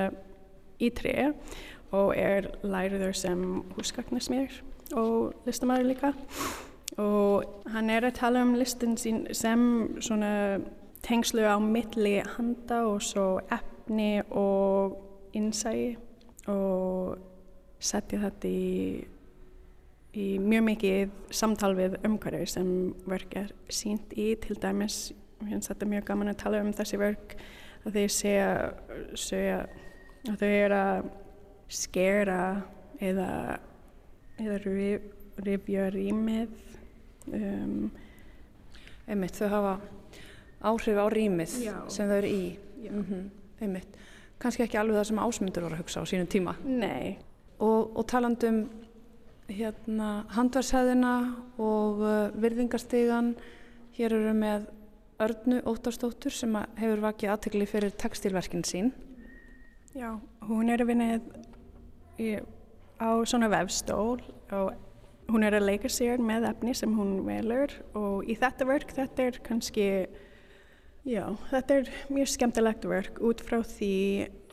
í 0.82 0.90
tré 0.90 1.32
og 1.92 2.14
er 2.16 2.48
læriður 2.64 3.14
sem 3.16 3.42
húsgagnarsmýr 3.76 4.60
og 4.96 5.32
listamæður 5.46 5.88
líka. 5.88 6.12
Og 7.00 7.44
hann 7.72 7.90
er 7.90 8.04
að 8.04 8.18
tala 8.18 8.42
um 8.44 8.54
listin 8.56 8.96
sín 9.00 9.24
sem 9.32 9.62
svona 10.00 10.60
tengslu 11.02 11.44
á 11.44 11.56
milli 11.60 12.20
handa 12.36 12.82
og 12.88 13.02
svo 13.02 13.40
efni 13.52 14.20
og 14.30 14.98
innsægi 15.32 15.96
og 16.52 17.16
setja 17.82 18.20
þetta 18.26 18.48
í, 18.48 19.06
í 20.14 20.26
mjög 20.42 20.66
mikið 20.68 21.16
samtal 21.34 21.72
við 21.78 21.96
umhverju 22.04 22.46
sem 22.50 22.70
verk 23.08 23.36
er 23.40 23.52
sínt 23.72 24.12
í 24.14 24.32
til 24.42 24.58
dæmis, 24.60 25.12
finnst 25.48 25.72
þetta 25.72 25.90
mjög 25.90 26.06
gaman 26.10 26.32
að 26.32 26.40
tala 26.44 26.62
um 26.62 26.72
þessi 26.72 27.00
verk 27.00 27.36
að 27.82 27.98
þeir 27.98 28.14
segja, 29.18 29.58
að 30.30 30.36
þau 30.42 30.48
eru 30.48 30.78
að 30.78 31.10
skera 31.72 32.40
eða, 33.02 33.30
eða 34.38 34.58
rifja 35.42 35.88
rýmið 35.94 36.52
um, 37.32 37.90
einmitt 39.08 39.38
þau 39.40 39.48
hafa 39.48 39.78
áhrif 40.62 41.00
á 41.00 41.06
rýmið 41.10 41.56
Já. 41.64 41.74
sem 41.90 42.06
þau 42.06 42.18
eru 42.20 42.30
í 42.30 42.44
Mm 42.90 43.04
-hmm. 43.04 43.30
Einmitt. 43.60 43.88
Kanski 44.38 44.62
ekki 44.62 44.78
alveg 44.78 44.96
það 44.96 45.04
sem 45.04 45.18
ásmundur 45.18 45.62
voru 45.62 45.74
að 45.74 45.78
hugsa 45.78 46.00
á 46.02 46.04
sínum 46.04 46.26
tíma. 46.26 46.56
Nei. 46.64 47.18
Og, 47.58 47.96
og 47.96 48.06
talandum 48.06 48.68
hérna 49.48 50.24
handvershæðina 50.28 51.34
og 51.58 52.00
uh, 52.00 52.42
virðingarstegan, 52.42 53.34
hér 53.92 54.12
eru 54.12 54.32
með 54.34 54.66
Örnu 55.20 55.60
Óttarstóttur 55.68 56.34
sem 56.34 56.56
hefur 56.78 57.02
vakið 57.04 57.34
aðtegli 57.34 57.66
fyrir 57.68 57.92
textilverkin 58.00 58.64
sín. 58.66 58.92
Já, 59.92 60.16
hún 60.48 60.72
er 60.72 60.80
að 60.80 60.92
vinna 60.92 61.08
á 63.02 63.10
svona 63.28 63.50
vefstól 63.52 64.22
og 64.54 64.72
hún 65.28 65.44
er 65.44 65.56
að 65.56 65.68
leika 65.68 65.90
sér 65.92 66.20
með 66.22 66.48
efni 66.50 66.74
sem 66.76 66.92
hún 66.96 67.22
velur 67.26 67.72
og 67.98 68.28
í 68.28 68.36
þetta 68.38 68.68
verk 68.68 68.92
þetta 68.96 69.26
er 69.28 69.40
kannski 69.44 69.88
Já, 71.02 71.24
þetta 71.50 71.80
er 71.80 71.88
mjög 72.14 72.28
skemmtilegt 72.30 72.84
verk 72.86 73.16
út 73.26 73.40
frá 73.42 73.56
því 73.66 73.94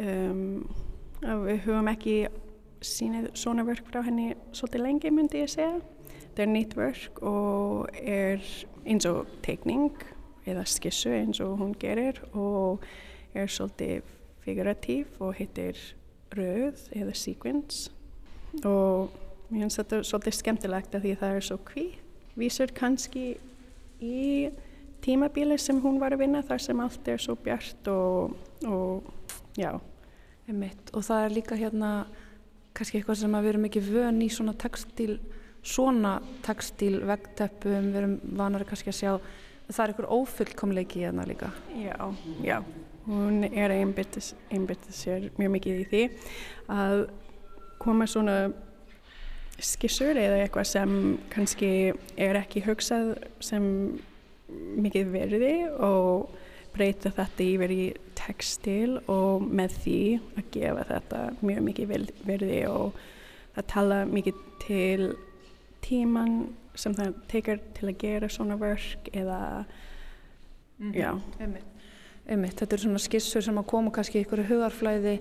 um, 0.02 0.64
að 1.22 1.44
við 1.46 1.60
höfum 1.68 1.90
ekki 1.92 2.16
sínið 2.82 3.28
svona 3.38 3.66
verk 3.68 3.86
frá 3.92 4.02
henni 4.08 4.32
svolítið 4.50 4.82
lengi 4.82 5.12
myndi 5.14 5.44
ég 5.44 5.52
segja. 5.54 5.76
Þetta 6.24 6.42
er 6.42 6.50
nýtt 6.50 6.74
verk 6.80 7.22
og 7.22 8.00
er 8.02 8.42
eins 8.82 9.06
og 9.06 9.30
teikning 9.46 9.94
eða 10.48 10.66
skissu 10.70 11.12
eins 11.14 11.40
og 11.44 11.58
hún 11.60 11.76
gerir 11.80 12.22
og 12.34 12.84
er 13.34 13.50
svolítið 13.52 14.08
figuratív 14.46 15.20
og 15.20 15.36
heitir 15.38 15.80
rauð 16.36 16.86
eða 16.96 17.16
sequence 17.18 17.90
og 18.66 19.14
mér 19.50 19.66
finnst 19.66 19.82
þetta 19.82 20.02
svolítið 20.06 20.38
skemmtilegt 20.40 20.96
að 20.96 21.06
því 21.06 21.14
það 21.22 21.36
er 21.36 21.46
svo 21.46 21.60
hví. 21.70 21.86
Vísur 22.40 22.74
kannski 22.76 23.26
í 24.00 24.50
tímabíli 25.04 25.58
sem 25.60 25.80
hún 25.84 26.00
var 26.02 26.16
að 26.16 26.24
vinna 26.26 26.42
þar 26.46 26.64
sem 26.64 26.82
allt 26.84 27.12
er 27.12 27.22
svo 27.22 27.36
bjart 27.40 27.90
og, 27.92 28.36
og 28.68 29.10
já. 29.58 29.74
Einmitt. 30.50 30.90
Og 30.98 31.06
það 31.06 31.26
er 31.26 31.36
líka 31.36 31.58
hérna 31.60 31.92
kannski 32.78 33.00
eitthvað 33.00 33.22
sem 33.22 33.36
að 33.36 33.46
við 33.46 33.54
erum 33.54 33.68
ekki 33.70 33.84
vön 33.86 34.24
í 34.24 34.30
svona 34.34 34.56
textil, 34.58 35.20
svona 35.62 36.16
textil 36.46 36.96
vegteppum, 37.10 37.92
við 37.92 38.02
erum 38.02 38.18
vanari 38.40 38.68
kannski 38.70 38.94
að 38.94 39.00
sjá 39.02 39.14
það 39.70 39.84
er 39.84 39.94
einhver 39.94 40.10
ófullkomleiki 40.14 41.04
hérna 41.06 41.26
líka. 41.30 41.52
Já, 41.78 41.98
já. 42.44 42.60
Hún 43.10 43.44
er 43.48 43.72
að 43.74 43.84
einbyrta 44.54 44.94
sér 44.94 45.30
mjög 45.38 45.54
mikið 45.56 45.80
í 45.80 45.86
því 45.90 46.02
að 46.70 47.06
koma 47.82 48.06
svona 48.10 48.36
skissur 49.60 50.18
eða 50.20 50.44
eitthvað 50.44 50.68
sem 50.70 50.92
kannski 51.34 51.72
er 52.20 52.38
ekki 52.40 52.64
hugsað 52.68 53.16
sem 53.44 53.66
mikið 54.80 55.10
verði 55.14 55.56
og 55.86 56.30
breyta 56.74 57.12
þetta 57.16 57.46
yfir 57.46 57.74
í 57.74 57.84
textil 58.18 59.00
og 59.10 59.46
með 59.46 59.76
því 59.84 60.00
að 60.38 60.52
gefa 60.54 60.86
þetta 60.94 61.24
mjög 61.42 61.66
mikið 61.66 61.94
verði 62.28 62.62
og 62.70 63.00
það 63.56 63.70
tala 63.74 64.00
mikið 64.10 64.44
til 64.64 65.10
tíman 65.86 66.40
sem 66.80 66.96
það 66.96 67.20
tekar 67.32 67.60
til 67.78 67.90
að 67.90 68.00
gera 68.02 68.30
svona 68.32 68.58
verk 68.60 69.10
eða 69.14 69.66
mm 70.80 70.92
-hmm. 70.92 70.96
já 70.96 71.22
Einmitt. 71.40 71.66
Einmitt. 72.28 72.60
Þetta 72.60 72.76
er 72.76 72.80
svona 72.80 73.00
skissur 73.00 73.42
sem 73.42 73.58
að 73.58 73.66
koma 73.66 73.92
kannski 73.92 74.20
í 74.20 74.22
ykkur 74.26 74.44
hugarflæði 74.48 75.20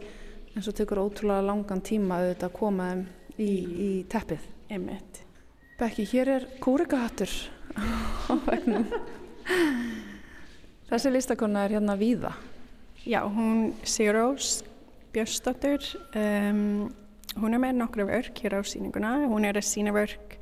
en 0.57 0.62
svo 0.62 0.73
tekur 0.73 0.99
ótrúlega 0.99 1.47
langan 1.47 1.81
tíma 1.81 2.19
auðvitað 2.19 2.50
að 2.50 2.59
koma 2.59 2.91
þeim 2.91 3.07
í, 3.38 3.50
í 3.88 4.05
teppið 4.09 4.41
Einmitt. 4.71 5.23
Bekki, 5.79 6.05
hér 6.05 6.29
er 6.29 6.47
kúrikahattur 6.61 7.31
á 8.29 8.35
vegnum 8.47 8.87
Þessi 10.88 11.11
listakonna 11.12 11.67
er 11.67 11.75
hérna 11.77 11.99
Víða. 12.00 12.33
Já, 13.05 13.21
hún 13.29 13.75
Sirós 13.85 14.62
Björnsdóttur, 15.12 15.85
um, 16.17 16.88
hún 17.37 17.57
er 17.57 17.61
með 17.61 17.77
nokkru 17.77 18.07
vörk 18.09 18.41
hér 18.41 18.57
á 18.57 18.61
síninguna. 18.65 19.27
Hún 19.29 19.45
er 19.45 19.57
að 19.61 19.67
sína 19.69 19.93
vörk 19.93 20.38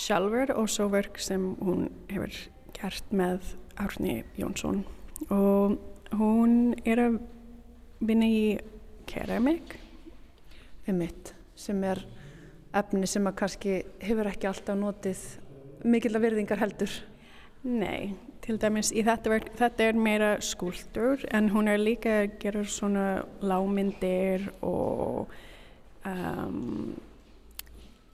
sjálfur 0.00 0.54
og 0.56 0.70
svo 0.72 0.88
vörk 0.92 1.20
sem 1.20 1.52
hún 1.60 1.88
hefur 2.08 2.36
gert 2.76 3.12
með 3.12 3.52
Árni 3.80 4.22
Jónsson. 4.38 4.84
Og 5.28 5.76
hún 6.16 6.74
er 6.88 7.04
að 7.04 7.20
vinna 8.00 8.28
í 8.28 8.56
keramik. 9.10 9.76
Emitt, 10.88 11.34
sem 11.54 11.84
er 11.84 12.00
efni 12.76 13.06
sem 13.10 13.26
að 13.28 13.38
kannski 13.42 13.76
hefur 14.02 14.30
ekki 14.30 14.48
alltaf 14.50 14.78
notið 14.78 15.22
mikill 15.84 16.16
að 16.16 16.26
virðingar 16.26 16.62
heldur. 16.62 16.96
Nei, 17.66 18.14
til 18.44 18.56
dæmis 18.60 18.92
í 18.96 19.04
þetta 19.04 19.32
verk, 19.34 19.52
þetta 19.58 19.86
er 19.90 20.00
meira 20.00 20.30
skúldur 20.44 21.26
en 21.34 21.50
hún 21.52 21.68
er 21.68 21.80
líka 21.80 22.22
að 22.22 22.38
gera 22.40 22.64
svona 22.64 23.06
lámyndir 23.44 24.46
og 24.64 25.32
um, 26.08 26.94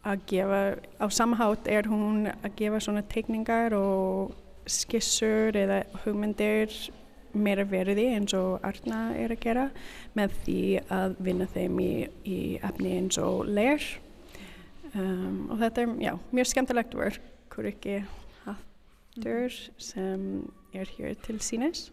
að 0.06 0.26
gefa, 0.30 0.60
á 1.02 1.06
samhátt 1.10 1.68
er 1.70 1.88
hún 1.90 2.28
að 2.30 2.52
gefa 2.60 2.80
svona 2.82 3.02
teikningar 3.10 3.74
og 3.78 4.34
skissur 4.70 5.56
eða 5.56 5.82
hugmyndir 6.04 6.72
meira 7.36 7.66
verði 7.68 8.06
eins 8.14 8.34
og 8.36 8.64
Arna 8.66 9.10
er 9.18 9.34
að 9.34 9.42
gera 9.42 9.66
með 10.16 10.36
því 10.44 10.60
að 10.94 11.16
vinna 11.26 11.48
þeim 11.52 11.80
í, 11.82 11.92
í 12.24 12.38
efni 12.64 12.94
eins 13.00 13.18
og 13.20 13.50
leir 13.50 13.82
um, 14.94 15.50
og 15.50 15.58
þetta 15.60 15.82
er 15.82 15.92
já, 16.06 16.12
mjög 16.32 16.50
skemmtilegt 16.52 16.96
verk, 16.96 17.28
hver 17.52 17.70
ekki 17.72 17.98
aftur 18.48 19.58
sem 19.80 20.24
er 20.76 20.88
hér 20.96 21.14
til 21.24 21.38
sínes. 21.44 21.90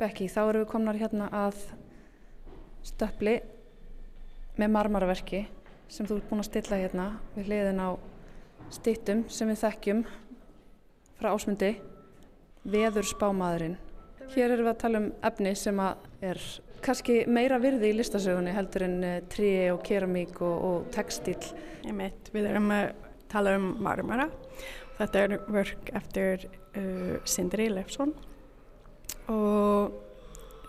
Bekki, 0.00 0.28
þá 0.32 0.42
eru 0.48 0.62
við 0.62 0.70
komnar 0.72 0.98
hérna 0.98 1.28
að 1.32 1.58
stöppli 2.86 3.38
með 4.58 4.72
marmaraverki 4.74 5.44
sem 5.92 6.08
þú 6.08 6.18
ert 6.18 6.28
búin 6.30 6.42
að 6.42 6.48
stilla 6.48 6.80
hérna 6.80 7.06
við 7.36 7.48
hliðin 7.50 7.82
á 7.84 7.88
stittum 8.72 9.24
sem 9.32 9.50
við 9.52 9.62
þekkjum 9.62 10.02
frá 11.20 11.30
ásmundi 11.34 11.72
veður 12.62 13.08
spámaðurinn. 13.10 13.78
Hér 14.32 14.54
erum 14.54 14.66
við 14.66 14.72
að 14.72 14.82
tala 14.82 15.02
um 15.02 15.08
efni 15.28 15.54
sem 15.58 15.80
er 15.82 16.40
kannski 16.82 17.22
meira 17.30 17.60
virði 17.62 17.92
í 17.92 17.96
listasögunni 17.98 18.54
heldur 18.56 18.86
en 18.86 18.96
eh, 19.06 19.18
trí 19.30 19.52
og 19.74 19.82
keramík 19.86 20.40
og, 20.42 20.56
og 20.68 20.86
textil. 20.94 21.38
Ég 21.84 21.94
mitt, 21.94 22.30
við 22.34 22.48
erum 22.50 22.72
að 22.74 22.94
tala 23.32 23.56
um 23.58 23.74
marmara 23.82 24.30
Þetta 24.98 25.22
er 25.24 25.36
verk 25.50 25.90
eftir 25.98 26.46
uh, 26.76 27.16
Sindri 27.26 27.68
Leifsson 27.72 28.12
og 29.32 29.94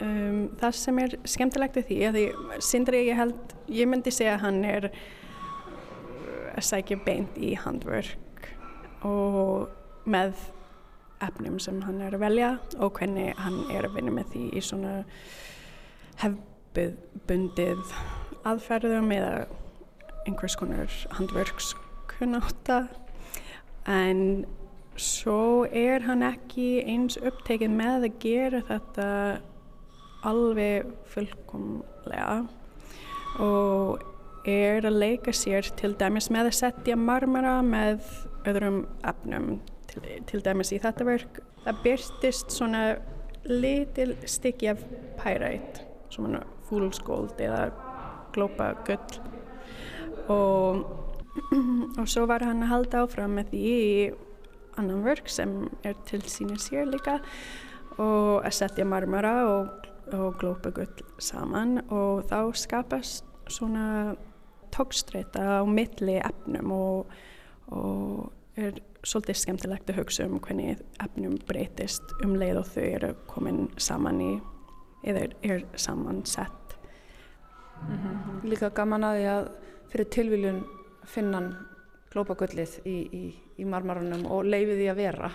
um, 0.01 0.39
það 0.59 0.79
sem 0.79 1.03
er 1.03 1.15
skemmtilegt 1.35 1.77
í 1.81 1.85
því 1.89 1.99
að 2.07 2.17
því 2.17 2.25
Sindri 2.63 3.03
ég 3.09 3.19
held, 3.19 3.55
ég 3.69 3.89
myndi 3.89 4.13
segja 4.13 4.37
að 4.37 4.45
hann 4.47 4.59
er 4.67 4.89
uh, 4.89 6.49
að 6.55 6.67
sækja 6.69 6.99
beint 7.05 7.37
í 7.37 7.53
handverk 7.59 8.49
og 9.03 9.69
með 10.09 10.37
efnum 11.23 11.59
sem 11.61 11.81
hann 11.85 12.01
er 12.03 12.15
að 12.15 12.23
velja 12.25 12.49
og 12.79 12.97
hvernig 12.97 13.35
hann 13.39 13.61
er 13.71 13.87
að 13.87 13.97
vinna 13.97 14.15
með 14.15 14.33
því 14.33 14.43
í 14.57 14.63
svona 14.63 14.95
hefbundið 16.23 17.93
aðferðum 18.47 19.11
eða 19.15 19.45
einhvers 20.27 20.57
konar 20.59 20.91
handverkskunnáta 21.17 22.83
en 23.89 24.45
svo 24.99 25.65
er 25.65 26.03
hann 26.07 26.23
ekki 26.25 26.83
eins 26.85 27.17
upptekinn 27.17 27.75
með 27.77 28.07
að 28.09 28.19
gera 28.23 28.61
þetta 28.67 29.07
alveg 30.27 30.89
fullkomlega 31.13 32.43
og 33.43 34.03
er 34.49 34.85
að 34.85 34.99
leika 34.99 35.33
sér 35.35 35.67
til 35.79 35.93
dæmis 35.99 36.29
með 36.33 36.51
að 36.51 36.57
setja 36.59 36.97
marmara 36.99 37.61
með 37.65 38.03
öðrum 38.49 38.83
efnum 39.07 39.55
til, 39.91 40.03
til 40.29 40.41
dæmis 40.43 40.73
í 40.75 40.81
þetta 40.83 41.07
verk. 41.07 41.39
Það 41.63 41.81
byrtist 41.85 42.51
svona 42.51 42.83
litil 43.47 44.13
stykki 44.27 44.71
af 44.73 44.83
pyrite 45.19 45.87
svona 46.13 46.43
fúlskóld 46.67 47.39
eða 47.41 47.69
glópa 48.35 48.73
gull. 48.87 49.21
Og 50.31 50.83
og 51.99 52.07
svo 52.09 52.27
var 52.29 52.45
hann 52.45 52.63
að 52.63 52.71
halda 52.73 53.03
áfram 53.03 53.37
með 53.39 53.53
því 53.53 53.77
annan 54.79 55.05
verk 55.05 55.29
sem 55.29 55.63
er 55.85 55.95
til 56.07 56.21
sínir 56.29 56.61
sér 56.61 56.89
líka 56.89 57.19
og 58.01 58.41
að 58.41 58.55
setja 58.57 58.85
marmara 58.89 59.33
og, 59.49 59.89
og 60.11 60.37
glópagull 60.41 61.03
saman 61.19 61.79
og 61.89 62.25
þá 62.29 62.39
skapast 62.57 63.25
svona 63.47 64.15
tókstreita 64.73 65.61
á 65.61 65.65
milli 65.67 66.17
efnum 66.19 66.71
og, 66.71 67.13
og 67.67 68.31
er 68.59 68.79
svolítið 69.03 69.39
skemmtilegt 69.39 69.89
að 69.91 69.99
hugsa 70.01 70.27
um 70.27 70.39
hvernig 70.43 70.81
efnum 71.03 71.37
breytist 71.47 72.15
um 72.23 72.35
leið 72.39 72.61
og 72.61 72.71
þau 72.73 72.83
eru 72.83 73.13
komin 73.29 73.67
saman 73.77 74.21
í 74.23 74.31
eða 75.03 75.27
er 75.43 75.65
samansett 75.75 76.77
mm 77.87 77.97
-hmm. 77.97 78.49
Líka 78.49 78.69
gaman 78.69 79.03
að 79.03 79.17
því 79.17 79.27
að 79.27 79.49
fyrir 79.91 80.09
tilvíljun 80.09 80.63
finnan 81.05 81.55
glópagullið 82.13 82.79
í, 82.85 82.97
í, 83.13 83.23
í 83.57 83.65
marmarunum 83.65 84.25
og 84.25 84.45
leifið 84.45 84.77
því 84.77 84.89
að 84.91 84.95
vera. 84.95 85.31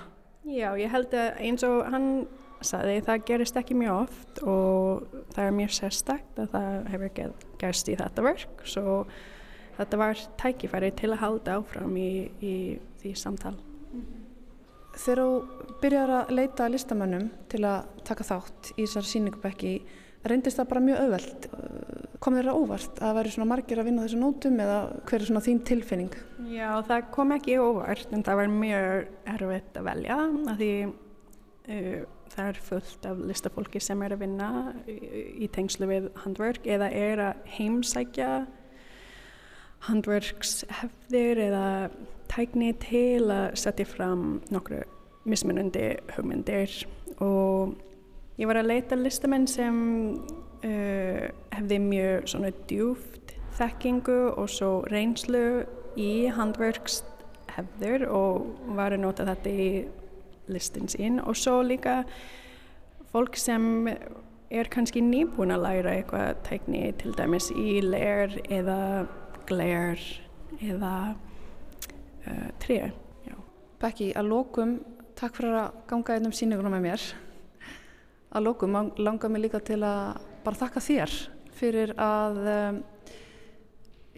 Já, 0.48 0.76
ég 0.78 0.90
held 0.90 1.14
að 1.14 1.40
eins 1.44 1.64
og 1.66 1.86
hann 1.92 2.26
saði 2.64 3.00
það 3.06 3.24
gerist 3.30 3.58
ekki 3.60 3.76
mjög 3.78 4.04
oft 4.04 4.40
og 4.42 5.18
það 5.34 5.42
er 5.44 5.58
mjög 5.58 5.74
sérstakt 5.76 6.40
að 6.42 6.54
það 6.54 6.88
hefur 6.92 7.34
gerst 7.60 7.90
í 7.90 7.98
þetta 7.98 8.24
verk 8.26 8.64
svo 8.66 9.02
þetta 9.78 10.00
var 10.00 10.22
tækifæri 10.40 10.90
til 10.98 11.12
að 11.14 11.22
halda 11.22 11.58
áfram 11.60 11.94
í, 12.00 12.10
í 12.42 12.54
því 13.00 13.14
samtal. 13.18 13.54
Þegar 14.98 15.20
þú 15.22 15.72
byrjar 15.82 16.12
að 16.16 16.34
leita 16.34 16.66
listamönnum 16.72 17.28
til 17.50 17.62
að 17.68 17.90
taka 18.08 18.26
þátt 18.26 18.72
í 18.74 18.82
þessar 18.82 19.06
síningubekki, 19.06 19.74
reyndist 20.26 20.58
það 20.58 20.70
bara 20.72 20.84
mjög 20.88 21.02
auðvelt? 21.04 21.48
Kom 22.18 22.34
þér 22.34 22.50
að 22.50 22.62
óvart 22.64 23.02
að 23.06 23.18
væri 23.20 23.34
svona 23.34 23.50
margir 23.52 23.78
að 23.78 23.86
vinna 23.86 24.06
þessu 24.06 24.18
nótum 24.18 24.58
eða 24.64 24.78
hver 25.06 25.20
er 25.20 25.28
svona 25.28 25.44
þín 25.44 25.60
tilfinning? 25.68 26.16
Já, 26.50 26.70
það 26.88 27.10
kom 27.14 27.34
ekki 27.36 27.60
óvart 27.62 28.16
en 28.16 28.24
það 28.26 28.40
var 28.40 28.50
mjög 28.56 29.12
erfitt 29.36 29.78
að 29.78 29.90
velja 29.92 30.16
að 30.26 30.64
því 30.64 30.72
uh, 30.88 32.00
það 32.38 32.52
er 32.52 32.60
fullt 32.68 33.08
af 33.08 33.24
listafólki 33.28 33.80
sem 33.82 34.02
er 34.06 34.14
að 34.14 34.22
vinna 34.22 34.50
í, 34.86 35.48
tengslu 35.54 35.88
við 35.90 36.08
handverk 36.22 36.68
eða 36.70 36.90
er 36.94 37.22
að 37.30 37.50
heimsækja 37.56 38.30
handverkshefðir 39.88 41.42
eða 41.48 41.66
tækni 42.30 42.72
til 42.82 43.28
að 43.32 43.58
setja 43.58 43.86
fram 43.88 44.40
nokkru 44.52 44.82
mismunandi 45.28 45.92
hugmyndir. 46.16 46.72
Og 47.24 47.74
ég 48.38 48.48
var 48.50 48.60
að 48.60 48.70
leita 48.72 48.98
listamenn 48.98 49.46
sem 49.50 49.78
uh, 50.18 51.24
hefði 51.54 51.80
mjög 51.84 52.28
svona 52.32 52.52
djúft 52.70 53.34
þekkingu 53.58 54.18
og 54.38 54.50
svo 54.52 54.72
reynslu 54.90 55.64
í 55.98 56.28
handverkshefðir 56.34 58.06
og 58.10 58.74
var 58.78 58.94
að 58.94 59.02
nota 59.06 59.26
þetta 59.26 59.54
í 59.54 59.70
listin 60.52 60.88
sín 60.90 61.20
og 61.22 61.36
svo 61.36 61.60
líka 61.62 62.02
fólk 63.12 63.36
sem 63.40 63.88
er 63.88 64.70
kannski 64.72 65.02
nýbúin 65.04 65.52
að 65.52 65.64
læra 65.66 65.96
eitthvað 65.96 66.42
tækni 66.48 66.86
til 67.00 67.12
dæmis 67.16 67.50
í 67.52 67.80
leir 67.84 68.38
eða 68.48 68.80
gler 69.48 70.00
eða 70.60 70.94
uh, 71.14 72.48
tré. 72.60 72.80
Becky, 73.78 74.08
að 74.18 74.32
lókum, 74.32 74.78
takk 75.14 75.36
fyrir 75.38 75.54
að 75.54 75.74
ganga 75.86 76.14
einnum 76.16 76.32
síningunum 76.34 76.72
með 76.74 76.86
mér. 76.88 77.02
Að 78.34 78.48
lókum 78.48 78.78
langar 78.98 79.30
mig 79.30 79.44
líka 79.44 79.60
til 79.62 79.78
að 79.86 80.18
bara 80.42 80.58
þakka 80.58 80.82
þér 80.82 81.14
fyrir 81.58 81.92
að 82.02 82.40
um, 82.52 82.80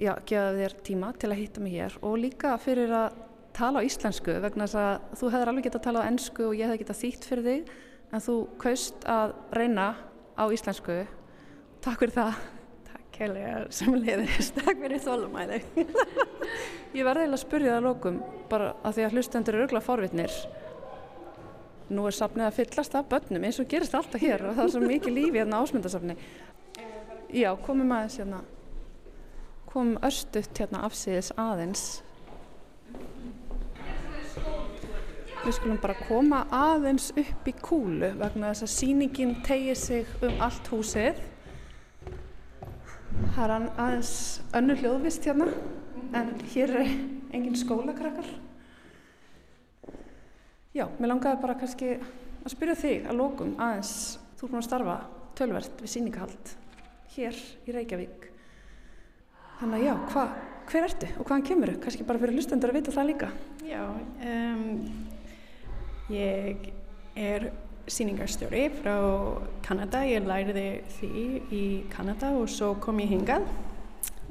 já, 0.00 0.14
gefa 0.28 0.54
þér 0.56 0.76
tíma 0.86 1.10
til 1.20 1.30
að 1.30 1.42
hitta 1.42 1.64
mig 1.64 1.76
hér 1.76 1.98
og 2.00 2.16
líka 2.22 2.54
fyrir 2.60 2.94
að 2.96 3.20
tala 3.56 3.82
á 3.82 3.86
íslensku 3.86 4.36
vegna 4.44 4.66
þess 4.66 4.80
að 4.80 5.18
þú 5.20 5.32
hefur 5.34 5.52
alveg 5.52 5.66
getað 5.66 5.80
að 5.80 5.86
tala 5.88 6.04
á 6.04 6.08
ennsku 6.10 6.46
og 6.50 6.56
ég 6.58 6.70
hef 6.70 6.80
getað 6.82 7.02
þýtt 7.02 7.28
fyrir 7.30 7.48
þig 7.48 7.74
en 8.10 8.24
þú 8.24 8.38
kaust 8.60 9.04
að 9.10 9.34
reyna 9.56 9.90
á 10.38 10.44
íslensku. 10.50 11.02
Takk 11.80 12.02
fyrir 12.02 12.16
það 12.16 12.40
kærlega 13.20 13.54
sem 13.74 13.94
leiðist. 13.96 14.56
Takk 14.56 14.80
fyrir 14.80 15.02
þólumæði. 15.04 15.60
ég 16.96 17.06
verði 17.06 17.26
eiginlega 17.26 17.36
að 17.36 17.42
spyrja 17.44 17.76
það 17.76 17.86
lókum 17.86 18.20
bara 18.50 18.72
að 18.82 18.96
því 18.96 19.06
að 19.06 19.16
hlustendur 19.16 19.58
eru 19.58 19.66
örgulega 19.66 19.86
forvitnir. 19.86 20.36
Nú 21.90 22.06
er 22.06 22.14
safnið 22.14 22.46
að 22.46 22.56
fyllast 22.60 22.94
af 22.96 23.08
börnum 23.10 23.44
eins 23.46 23.58
og 23.60 23.68
gerist 23.70 23.96
alltaf 23.98 24.22
hér 24.22 24.46
og 24.46 24.54
það 24.56 24.64
er 24.64 24.72
svo 24.76 24.82
mikið 24.84 25.16
lífi 25.16 25.40
hérna 25.40 25.62
ásmyndasafni. 25.64 26.16
Já, 27.34 27.50
komum 27.62 27.92
aðeins 27.94 28.18
hérna, 28.18 28.40
komum 29.70 29.98
örstuðt 30.06 30.62
hérna 30.62 30.84
afsýðis 30.86 31.32
aðeins. 31.38 31.84
Við 35.40 35.56
skulum 35.56 35.80
bara 35.80 35.96
koma 36.06 36.44
aðeins 36.52 37.10
upp 37.16 37.48
í 37.48 37.54
kúlu 37.56 38.12
vegna 38.20 38.52
þess 38.52 38.66
að 38.66 38.72
síningin 38.74 39.38
tegir 39.46 39.78
sig 39.78 40.08
um 40.20 40.42
allt 40.44 40.68
húsið 40.68 41.20
Það 43.34 43.44
er 43.44 43.52
aðeins 43.54 44.12
önnu 44.56 44.74
hljóðvist 44.80 45.26
hérna 45.28 45.46
en 46.16 46.30
hér 46.52 46.72
er 46.80 46.88
engin 47.36 47.58
skólakrakkar. 47.58 48.26
Já, 50.74 50.86
mér 50.98 51.12
langaði 51.12 51.40
bara 51.42 51.56
kannski 51.58 51.92
að 52.00 52.52
spyrja 52.54 52.78
þig 52.80 53.08
að 53.10 53.20
lókum 53.20 53.52
aðeins 53.60 53.92
þú 54.38 54.46
er 54.46 54.52
búin 54.52 54.60
að 54.62 54.66
starfa 54.68 54.96
tölvert 55.38 55.84
við 55.84 55.92
síningahald 55.94 56.52
hér 57.14 57.38
í 57.66 57.76
Reykjavík. 57.76 58.28
Þannig 59.60 59.78
að 59.78 59.86
já, 59.86 59.94
hva, 60.14 60.26
hver 60.70 60.88
ertu 60.88 61.12
og 61.12 61.24
hvaðan 61.24 61.48
kemur 61.50 61.74
þau? 61.74 61.80
Kannski 61.84 62.08
bara 62.08 62.22
fyrir 62.22 62.38
hlustendur 62.38 62.72
að 62.72 62.80
vita 62.80 62.96
það 62.96 63.10
líka. 63.10 63.32
Já, 63.66 63.82
um, 64.32 64.76
ég 66.10 66.70
er 67.18 67.50
síningarstjóri 67.90 68.68
frá 68.80 68.96
Kanada. 69.66 70.02
Ég 70.06 70.26
læriði 70.26 70.66
því 70.96 71.24
í 71.50 71.64
Kanada 71.92 72.32
og 72.38 72.50
svo 72.50 72.74
kom 72.82 73.00
ég 73.02 73.10
hingað 73.14 73.46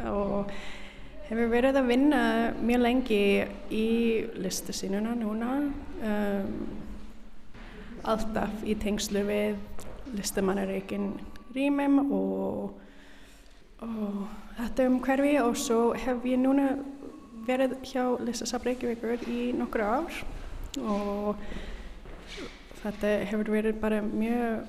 og 0.07 0.51
hefur 1.27 1.49
verið 1.51 1.79
að 1.81 1.89
vinna 1.91 2.21
mjög 2.63 2.83
lengi 2.85 3.23
í 3.75 3.87
listasínuna 4.39 5.15
núna. 5.19 5.55
Um, 5.99 6.53
alltaf 8.07 8.63
í 8.63 8.77
tengslu 8.79 9.25
við 9.27 9.57
listamannareikin 10.15 11.11
rýmum 11.53 11.99
og, 12.15 12.77
og 13.83 14.21
þetta 14.57 14.87
um 14.87 14.99
hverfi 15.03 15.35
og 15.43 15.57
svo 15.59 15.81
hef 15.97 16.25
ég 16.27 16.39
núna 16.41 16.71
verið 17.49 17.75
hjá 17.87 18.03
Listasafn 18.21 18.69
Reykjavíkur 18.69 19.25
í 19.31 19.49
nokkru 19.57 19.85
ár 19.85 20.21
og 20.77 21.39
þetta 22.83 23.15
hefur 23.29 23.49
verið 23.55 23.79
bara 23.81 24.01
mjög 24.05 24.67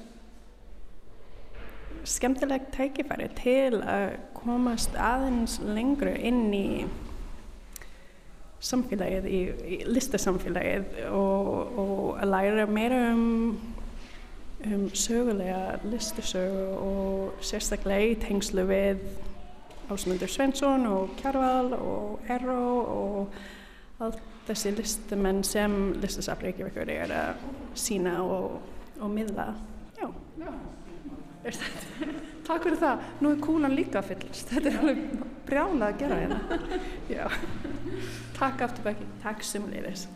skemmtilegt 2.08 2.72
tækifæri 2.72 3.28
til 3.36 3.82
að 3.84 4.16
komast 4.34 4.94
aðeins 4.96 5.58
lengru 5.60 6.14
inn 6.16 6.48
í 6.56 6.68
samfélagið, 8.60 9.26
í, 9.28 9.40
í 9.76 9.78
listasamfélagið 9.88 11.04
og, 11.16 11.78
og 11.80 12.06
að 12.20 12.32
læra 12.34 12.66
meira 12.68 13.00
um, 13.12 13.60
um 14.68 14.86
sögulega 14.96 15.78
listasögu 15.84 16.66
og 16.80 17.44
sérstaklega 17.44 18.12
í 18.12 18.18
tengslu 18.20 18.66
við 18.68 19.04
Ásmundur 19.90 20.30
Svensson 20.30 20.86
og 20.86 21.16
Kjarval 21.20 21.72
og 21.74 22.28
Erro 22.30 22.60
og 22.80 23.40
allt 24.00 24.29
þessi 24.48 24.74
listamenn 24.76 25.42
sem 25.46 25.76
listasafn 26.00 26.48
Reykjavíkur 26.48 26.92
er 26.92 27.14
að 27.14 27.42
sína 27.78 28.18
og, 28.24 28.60
og 29.00 29.12
miðla. 29.12 29.50
Já. 30.00 30.08
Já. 30.40 30.52
Takk 32.46 32.64
fyrir 32.66 32.78
það. 32.80 33.04
Nú 33.22 33.32
er 33.32 33.42
kúlan 33.44 33.76
líka 33.76 34.02
fyllist. 34.04 34.50
Þetta 34.50 34.72
er 34.72 34.80
alveg 34.80 35.04
brjálað 35.48 35.86
að 35.86 36.00
gera 36.02 36.18
hérna. 36.20 36.58
Já. 37.16 37.26
Takk 38.36 38.66
aftur 38.66 38.90
Becky. 38.90 39.06
Takk 39.22 39.46
sem 39.46 39.68
leiðis. 39.72 40.08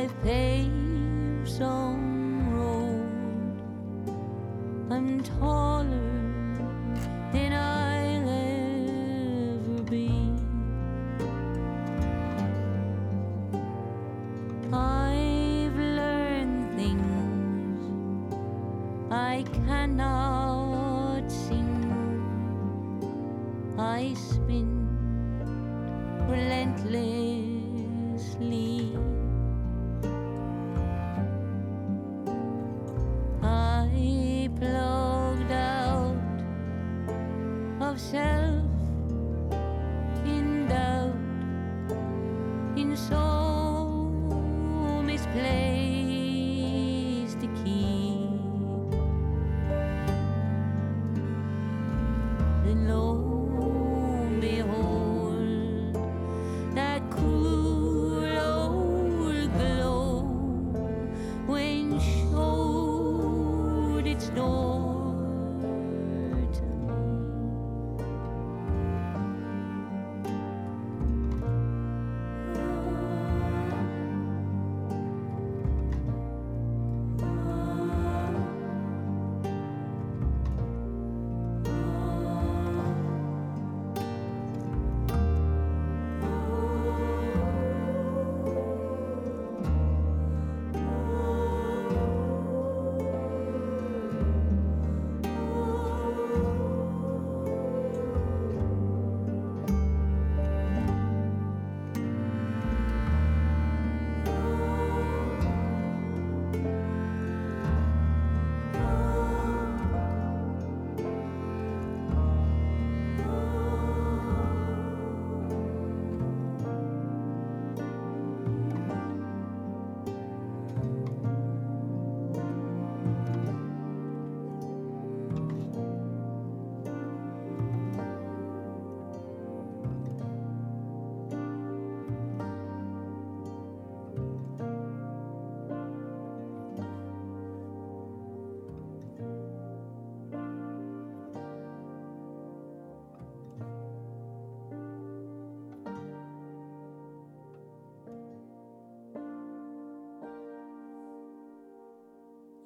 life 0.00 0.22
paves 0.22 1.58
some 1.58 2.54
road. 2.54 3.52
I'm 4.90 5.22
torn. 5.22 5.59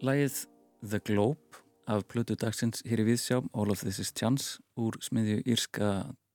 Lægið 0.05 0.45
The 0.85 0.99
Globe 1.01 1.63
af 1.89 2.03
plötu 2.13 2.35
dagsins 2.37 2.83
hér 2.85 3.01
í 3.01 3.07
Viðsjá 3.09 3.39
All 3.57 3.71
of 3.73 3.81
This 3.81 4.03
is 4.03 4.11
Chance 4.13 4.61
úr 4.77 4.99
smiðju 5.01 5.41
írska 5.49 5.91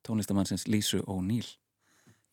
tónlistamannsins 0.06 0.66
Lísu 0.66 1.04
O'Neill. 1.06 1.46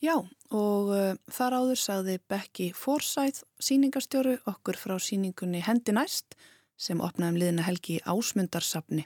Já, 0.01 0.15
og 0.53 0.89
uh, 0.93 1.13
þar 1.29 1.57
áður 1.59 1.81
sagði 1.81 2.17
Becky 2.29 2.71
Forsyth, 2.73 3.45
síningarstjóru, 3.61 4.35
okkur 4.49 4.77
frá 4.81 4.97
síningunni 5.01 5.61
Hendi 5.65 5.93
næst, 5.93 6.37
sem 6.77 7.01
opnaðum 7.05 7.37
liðina 7.41 7.65
helgi 7.65 7.99
í 7.99 8.03
Ásmundarsafni. 8.05 9.05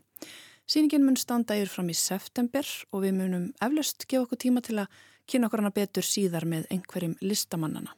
Sýningin 0.68 1.04
mun 1.04 1.20
standa 1.20 1.58
yfir 1.60 1.72
fram 1.76 1.92
í 1.92 1.98
september 2.00 2.68
og 2.92 3.04
við 3.04 3.18
munum 3.18 3.50
eflaust 3.60 4.08
gefa 4.08 4.24
okkur 4.24 4.40
tíma 4.46 4.64
til 4.64 4.80
að 4.84 5.02
kynna 5.28 5.52
okkur 5.52 5.66
hana 5.66 5.76
betur 5.76 6.08
síðar 6.08 6.48
með 6.48 6.72
einhverjum 6.72 7.18
listamannana. 7.24 7.96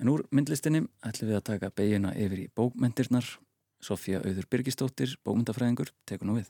En 0.00 0.10
úr 0.12 0.26
myndlistinni 0.34 0.84
ætlum 1.06 1.30
við 1.30 1.38
að 1.38 1.48
taka 1.50 1.72
beigina 1.72 2.12
yfir 2.14 2.44
í 2.44 2.50
bókmentirnar. 2.56 3.26
Sofía 3.80 4.22
Auður 4.24 4.46
Birgistóttir, 4.50 5.12
bókmyndafræðingur, 5.24 5.92
tekur 6.08 6.28
nú 6.28 6.38
við. 6.38 6.48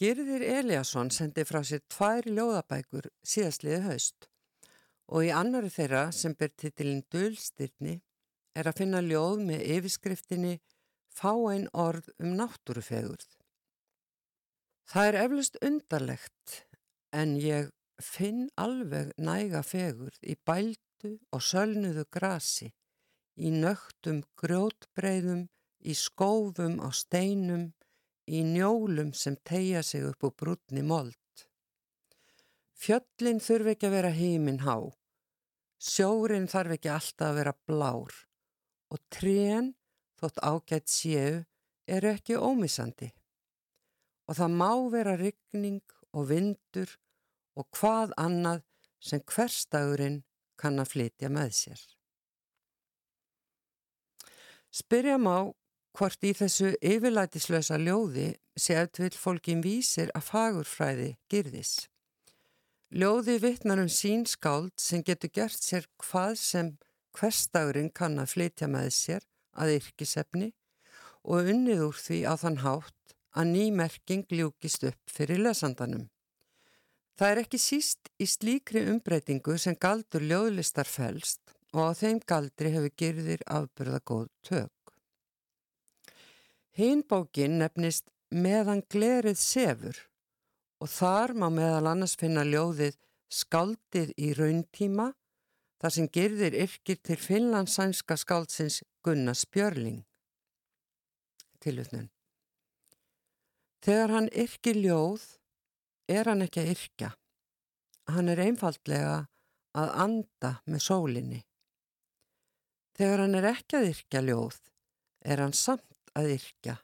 Girðir 0.00 0.42
Eliasson 0.44 1.10
sendi 1.12 1.44
frá 1.48 1.62
sér 1.64 1.80
tvær 1.92 2.26
ljóðabækur 2.28 3.08
síðastliði 3.24 3.82
haust 3.86 4.28
og 5.06 5.24
í 5.24 5.30
annari 5.32 5.70
þeirra 5.72 6.10
sem 6.12 6.34
ber 6.36 6.50
titilinn 6.52 7.04
Dölstyrni 7.12 8.00
er 8.56 8.68
að 8.68 8.82
finna 8.82 9.00
ljóð 9.04 9.44
með 9.48 9.64
yfirskriftinni 9.76 10.56
Fáein 11.16 11.64
orð 11.72 12.10
um 12.20 12.34
náttúrufegurð. 12.36 13.28
Það 14.86 15.08
er 15.08 15.18
eflust 15.22 15.56
undarlegt 15.64 16.58
en 17.16 17.38
ég 17.40 17.70
finn 18.02 18.50
alveg 18.60 19.14
næga 19.16 19.62
fegurð 19.64 20.18
í 20.20 20.36
bældu 20.96 21.18
og 21.32 21.40
sölnuðu 21.40 22.04
grasi, 22.10 22.72
í 23.36 23.50
nögtum 23.50 24.24
grjótbreiðum, 24.36 25.48
í 25.84 25.94
skófum 25.94 26.80
á 26.80 26.88
steinum, 26.92 27.72
í 28.26 28.42
njólum 28.42 29.12
sem 29.12 29.36
tegja 29.44 29.82
sig 29.82 30.04
upp 30.04 30.24
úr 30.24 30.34
brúnni 30.34 30.82
mold. 30.82 31.14
Fjöllin 32.74 33.40
þurfi 33.40 33.74
ekki 33.74 33.86
að 33.86 33.96
vera 33.96 34.10
heiminn 34.10 34.64
há, 34.64 34.92
Sjórin 35.78 36.48
þarf 36.48 36.72
ekki 36.72 36.88
alltaf 36.88 37.28
að 37.28 37.36
vera 37.36 37.52
blár 37.68 38.14
og 38.90 38.98
trén, 39.12 39.74
þótt 40.16 40.40
ágætt 40.40 40.88
séu, 40.88 41.44
eru 41.86 42.08
ekki 42.08 42.36
ómissandi. 42.36 43.12
Og 44.26 44.38
það 44.38 44.56
má 44.56 44.72
vera 44.90 45.16
rigning 45.20 45.84
og 46.16 46.30
vindur 46.30 46.96
og 47.54 47.68
hvað 47.76 48.14
annað 48.16 48.64
sem 48.98 49.20
hverstagurinn 49.20 50.22
kann 50.60 50.80
að 50.82 50.92
flytja 50.94 51.30
með 51.32 51.52
sér. 51.60 51.82
Spyrja 54.76 55.16
má 55.16 55.52
hvort 55.96 56.24
í 56.28 56.32
þessu 56.36 56.74
yfirlætislösa 56.84 57.78
ljóði 57.80 58.32
sé 58.58 58.76
eftir 58.82 59.16
fólkin 59.16 59.62
vísir 59.64 60.10
að 60.16 60.26
fagurfræði 60.30 61.10
girðis. 61.32 61.86
Ljóði 62.92 63.38
vittnar 63.42 63.80
um 63.82 63.88
sín 63.90 64.26
skáld 64.28 64.74
sem 64.80 65.02
getur 65.06 65.32
gert 65.32 65.62
sér 65.62 65.88
hvað 66.02 66.36
sem 66.40 66.74
hverstagurinn 67.16 67.90
kann 67.96 68.20
að 68.20 68.34
flytja 68.34 68.68
með 68.70 68.90
sér 68.94 69.24
að 69.56 69.78
yrkisefni 69.78 70.52
og 71.24 71.50
unnið 71.52 71.86
úr 71.88 71.98
því 71.98 72.20
á 72.28 72.34
þann 72.38 72.60
hátt 72.62 73.16
að 73.36 73.50
nýmerking 73.54 74.28
ljúkist 74.32 74.84
upp 74.88 75.12
fyrir 75.12 75.40
lesandanum. 75.42 76.06
Það 77.16 77.30
er 77.32 77.38
ekki 77.40 77.58
síst 77.60 78.10
í 78.20 78.26
slíkri 78.28 78.82
umbreytingu 78.92 79.56
sem 79.60 79.76
galdur 79.80 80.24
ljóðlistar 80.24 80.88
fælst 80.88 81.54
og 81.72 81.88
á 81.88 81.90
þeim 81.96 82.18
galdri 82.28 82.72
hefur 82.74 82.92
gerðir 83.00 83.44
afbyrða 83.48 84.00
góð 84.04 84.26
tök. 84.44 84.92
Hínbókin 86.76 87.56
nefnist 87.62 88.04
meðan 88.28 88.82
glerið 88.92 89.40
sefur 89.40 90.02
og 90.84 90.92
þar 90.92 91.32
má 91.40 91.48
meðal 91.48 91.88
annars 91.94 92.16
finna 92.20 92.44
ljóðið 92.44 92.98
skaldið 93.32 94.12
í 94.20 94.34
rauntíma 94.36 95.08
þar 95.80 95.94
sem 95.96 96.10
gerðir 96.12 96.58
yrkir 96.66 97.00
til 97.00 97.16
finlandsænska 97.16 98.18
skáldsins 98.20 98.82
Gunnar 99.00 99.38
Spjörling. 99.40 100.04
Tilutnun. 101.64 102.10
Þegar 103.80 104.12
hann 104.12 104.28
yrkir 104.36 104.76
ljóð 104.84 105.24
er 106.08 106.30
hann 106.30 106.44
ekki 106.44 106.62
að 106.62 106.72
yrkja. 106.74 107.10
Hann 108.12 108.30
er 108.30 108.42
einfaldlega 108.46 109.16
að 109.76 109.92
anda 110.06 110.52
með 110.64 110.84
sólinni. 110.86 111.40
Þegar 112.96 113.24
hann 113.24 113.38
er 113.40 113.48
ekki 113.50 113.80
að 113.80 113.88
yrkja 113.92 114.22
ljóð 114.24 114.60
er 115.26 115.42
hann 115.42 115.56
samt 115.56 116.12
að 116.16 116.36
yrkja. 116.36 116.76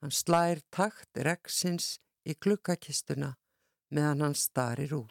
Hann 0.00 0.14
slær 0.14 0.62
takt 0.72 1.20
reksins 1.26 1.98
í 2.24 2.36
klukkakistuna 2.36 3.34
meðan 3.94 4.24
hann 4.24 4.38
starir 4.38 4.94
út. 4.96 5.10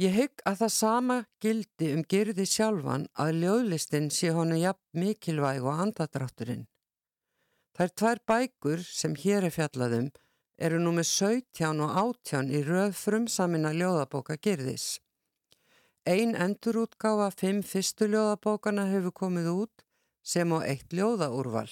Ég 0.00 0.10
hygg 0.10 0.42
að 0.42 0.58
það 0.64 0.72
sama 0.74 1.16
gildi 1.44 1.92
um 1.94 2.02
gerði 2.10 2.44
sjálfan 2.50 3.06
að 3.14 3.36
ljóðlistin 3.44 4.08
sé 4.10 4.32
honu 4.34 4.56
jafn 4.58 4.82
mikilvæg 4.98 5.62
og 5.62 5.82
andadrátturinn. 5.84 6.64
Það 7.74 7.84
er 7.84 7.92
tvær 8.00 8.20
bækur 8.30 8.82
sem 8.86 9.14
hér 9.18 9.46
er 9.46 9.54
fjallaðum 9.54 10.10
eru 10.58 10.78
nú 10.82 10.92
með 10.94 11.08
17 11.10 11.80
og 11.84 11.96
18 12.02 12.52
í 12.54 12.60
röð 12.66 12.94
frumsamina 12.98 13.72
ljóðabóka 13.74 14.36
gerðis. 14.36 14.98
Ein 16.04 16.34
endurútgáfa 16.36 17.30
fimm 17.32 17.62
fyrstu 17.64 18.10
ljóðabókana 18.12 18.84
hefur 18.90 19.14
komið 19.24 19.50
út 19.54 19.84
sem 20.22 20.52
á 20.52 20.58
eitt 20.64 20.92
ljóðaúrval. 20.92 21.70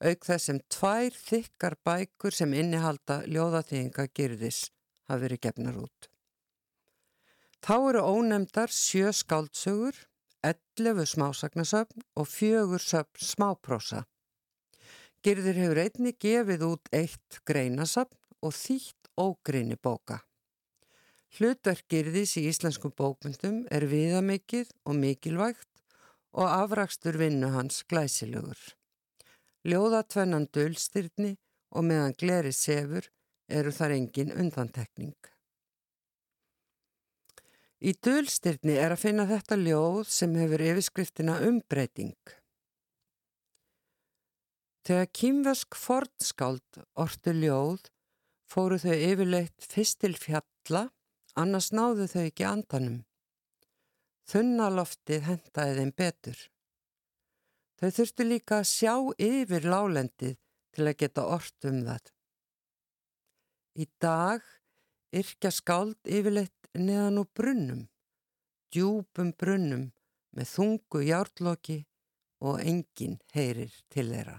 Auk 0.00 0.24
þess 0.24 0.48
sem 0.48 0.60
tvær 0.72 1.16
þykkar 1.16 1.76
bækur 1.84 2.36
sem 2.36 2.52
innihalda 2.56 3.22
ljóðaþýðinga 3.28 4.06
gerðis 4.16 4.68
hafi 5.08 5.26
verið 5.26 5.42
gefnar 5.46 5.80
út. 5.82 6.08
Þá 7.60 7.74
eru 7.90 8.04
ónemdar 8.08 8.72
sjö 8.72 9.10
skáldsögur, 9.12 9.96
11 10.40 11.04
smásagnasöfn 11.10 12.06
og 12.16 12.28
fjögur 12.28 12.80
söfn 12.80 13.20
smáprósa. 13.20 14.06
Girðir 15.20 15.58
hefur 15.60 15.78
einni 15.82 16.14
gefið 16.16 16.62
út 16.64 16.88
eitt 16.96 17.40
greinasöfn 17.44 18.16
og 18.40 18.54
þýtt 18.56 19.10
ógreini 19.20 19.76
bóka. 19.76 20.22
Hlutverk 21.36 21.84
girðis 21.92 22.38
í 22.40 22.46
íslenskum 22.48 22.94
bókmyndum 22.96 23.66
er 23.70 23.84
viðamikið 23.90 24.72
og 24.88 24.96
mikilvægt 24.96 25.68
og 26.32 26.48
afrakstur 26.48 27.20
vinnu 27.20 27.52
hans 27.52 27.82
glæsilegur. 27.84 28.58
Ljóðatvennan 29.68 30.48
dölstyrni 30.56 31.36
og 31.76 31.84
meðan 31.84 32.16
gleri 32.16 32.54
sefur 32.56 33.12
eru 33.50 33.76
þar 33.76 33.98
engin 33.98 34.32
undantekning. 34.32 35.14
Í 37.80 37.92
dölstyrni 37.92 38.80
er 38.80 38.96
að 38.96 39.04
finna 39.04 39.28
þetta 39.28 39.60
ljóð 39.60 40.08
sem 40.08 40.32
hefur 40.40 40.64
yfirskriftina 40.64 41.42
umbreyting. 41.44 42.16
Þegar 44.86 45.08
kýmvesk 45.12 45.76
fornskáld 45.76 46.80
ortu 46.96 47.34
ljóð 47.36 47.90
fóru 48.50 48.78
þau 48.80 48.96
yfirleitt 48.96 49.66
fyrst 49.70 50.00
til 50.02 50.16
fjalla, 50.18 50.88
annars 51.38 51.70
náðu 51.76 52.08
þau 52.10 52.22
ekki 52.24 52.46
andanum. 52.48 53.02
Þunnaloftið 54.30 55.26
hentaði 55.26 55.76
þeim 55.78 55.92
betur. 56.00 56.40
Þau 57.80 57.90
þurftu 57.96 58.26
líka 58.26 58.60
að 58.60 58.70
sjá 58.70 58.94
yfir 59.26 59.68
lálendið 59.68 60.36
til 60.74 60.86
að 60.86 60.98
geta 61.02 61.26
ort 61.36 61.68
um 61.70 61.78
það. 61.86 62.10
Í 63.80 63.86
dag 64.02 64.44
yrkja 65.16 65.52
skáld 65.54 65.98
yfirleitt 66.04 66.70
neðan 66.74 67.22
úr 67.22 67.30
brunnum, 67.36 67.86
djúpum 68.70 69.32
brunnum 69.38 69.88
með 70.36 70.52
þungu 70.54 71.02
járloki 71.06 71.80
og 72.46 72.60
enginn 72.62 73.18
heyrir 73.34 73.74
til 73.90 74.10
þeirra. 74.12 74.38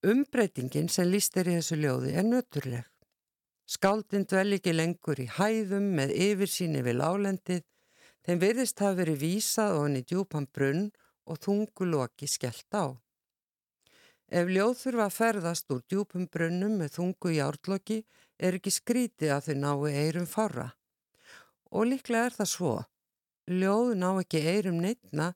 Umbreytingin 0.00 0.88
sem 0.88 1.10
líst 1.12 1.34
er 1.36 1.50
í 1.50 1.58
þessu 1.58 1.76
ljóði 1.76 2.14
er 2.16 2.24
nöturleg. 2.24 2.86
Skáldin 3.68 4.24
dvel 4.24 4.56
ekki 4.56 4.72
lengur 4.72 5.20
í 5.20 5.26
hæðum 5.28 5.90
með 5.98 6.14
yfirsýni 6.16 6.80
við 6.86 6.96
lálendið, 7.02 7.66
þeim 8.24 8.40
virðist 8.40 8.80
hafa 8.80 8.96
verið 9.02 9.20
vísað 9.20 9.74
og 9.76 9.84
hann 9.84 9.98
í 10.00 10.02
djúpan 10.08 10.48
brunn 10.56 10.88
og 11.28 11.42
þungu 11.44 11.90
loki 11.90 12.30
skellt 12.32 12.72
á. 12.72 12.96
Ef 14.32 14.48
ljóð 14.48 14.74
þurfa 14.80 15.06
að 15.10 15.16
ferðast 15.18 15.76
úr 15.76 15.84
djúpum 15.84 16.26
brunnum 16.32 16.80
með 16.80 16.96
þungu 16.96 17.36
járloki 17.36 18.00
er 18.40 18.56
ekki 18.56 18.72
skrítið 18.72 19.36
að 19.36 19.50
þau 19.50 19.56
nái 19.66 19.94
eirum 20.00 20.32
fara. 20.32 20.68
Og 21.76 21.90
líklega 21.92 22.30
er 22.30 22.40
það 22.40 22.52
svo. 22.56 22.74
Ljóð 23.52 23.94
ná 24.00 24.10
ekki 24.16 24.46
eirum 24.48 24.80
neittna 24.80 25.34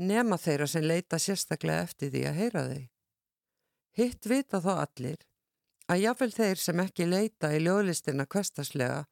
nema 0.00 0.40
þeirra 0.40 0.72
sem 0.72 0.88
leita 0.88 1.20
sérstaklega 1.20 1.84
eftir 1.84 2.16
því 2.16 2.28
að 2.30 2.38
heyra 2.40 2.68
þau. 2.72 2.84
Hitt 3.96 4.26
vita 4.28 4.60
þá 4.60 4.72
allir 4.82 5.22
að 5.88 6.02
jáfnvel 6.02 6.32
þeir 6.34 6.60
sem 6.60 6.80
ekki 6.82 7.06
leita 7.08 7.52
í 7.56 7.62
ljóðlistina 7.64 8.26
kvestaslega 8.28 9.06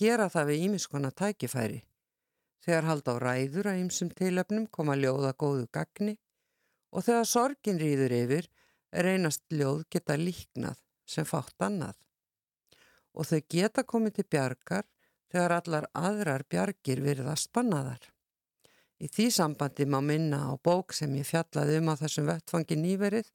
gera 0.00 0.30
það 0.32 0.46
við 0.48 0.62
ímiskona 0.68 1.10
tækifæri. 1.12 1.82
Þegar 2.64 2.88
halda 2.88 3.12
á 3.12 3.16
ræður 3.20 3.68
að 3.68 3.80
ýmsum 3.82 4.12
tilöfnum 4.16 4.68
koma 4.72 4.96
ljóða 4.96 5.34
góðu 5.36 5.66
gagni 5.74 6.14
og 6.92 7.04
þegar 7.04 7.28
sorgin 7.28 7.80
rýður 7.82 8.14
yfir 8.22 8.48
reynast 9.04 9.44
ljóð 9.52 9.84
geta 9.92 10.16
líknað 10.16 10.80
sem 11.04 11.28
fátt 11.28 11.66
annað 11.68 11.98
og 13.12 13.28
þau 13.28 13.40
geta 13.52 13.84
komið 13.84 14.16
til 14.16 14.26
bjargar 14.32 14.88
þegar 15.32 15.56
allar 15.58 15.90
aðrar 15.92 16.46
bjargir 16.48 17.04
virða 17.04 17.36
spannaðar. 17.36 18.00
Í 19.02 19.08
því 19.12 19.28
sambandi 19.34 19.84
má 19.84 19.98
minna 20.00 20.46
á 20.48 20.52
bók 20.56 20.94
sem 20.96 21.12
ég 21.20 21.28
fjallaði 21.28 21.80
um 21.80 21.92
á 21.92 22.00
þessum 22.00 22.28
vettfangi 22.28 22.78
nýverið, 22.80 23.28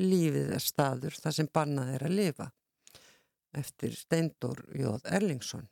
Lífið 0.00 0.54
er 0.56 0.62
staður 0.62 1.14
þar 1.22 1.36
sem 1.36 1.48
bannað 1.54 1.92
er 1.94 2.04
að 2.08 2.16
lifa, 2.18 2.48
eftir 3.54 3.94
Steindor 3.94 4.64
Jóð 4.74 5.06
Erlingsson. 5.06 5.68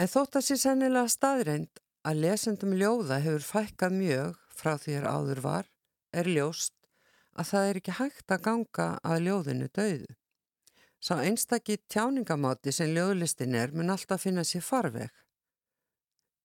En 0.00 0.10
þótt 0.10 0.40
að 0.40 0.46
sé 0.48 0.56
sennilega 0.58 1.10
staðreind 1.12 1.82
að 2.04 2.22
lesendum 2.24 2.72
ljóða 2.74 3.20
hefur 3.22 3.44
fækkað 3.46 3.98
mjög 4.00 4.40
frá 4.50 4.74
því 4.80 4.96
að 5.00 5.10
áður 5.12 5.42
var, 5.44 5.68
er 6.12 6.30
ljóst 6.30 6.74
að 7.34 7.50
það 7.50 7.68
er 7.68 7.80
ekki 7.80 7.96
hægt 7.98 8.34
að 8.34 8.44
ganga 8.48 8.88
að 9.02 9.24
ljóðinu 9.26 9.68
döðu. 9.74 10.10
Sá 11.04 11.20
einstakki 11.20 11.76
tjáningamáti 11.92 12.72
sem 12.72 12.94
ljóðlistin 12.96 13.56
er 13.60 13.74
mun 13.76 13.92
alltaf 13.92 14.24
finna 14.24 14.44
sér 14.46 14.64
farveg. 14.64 15.10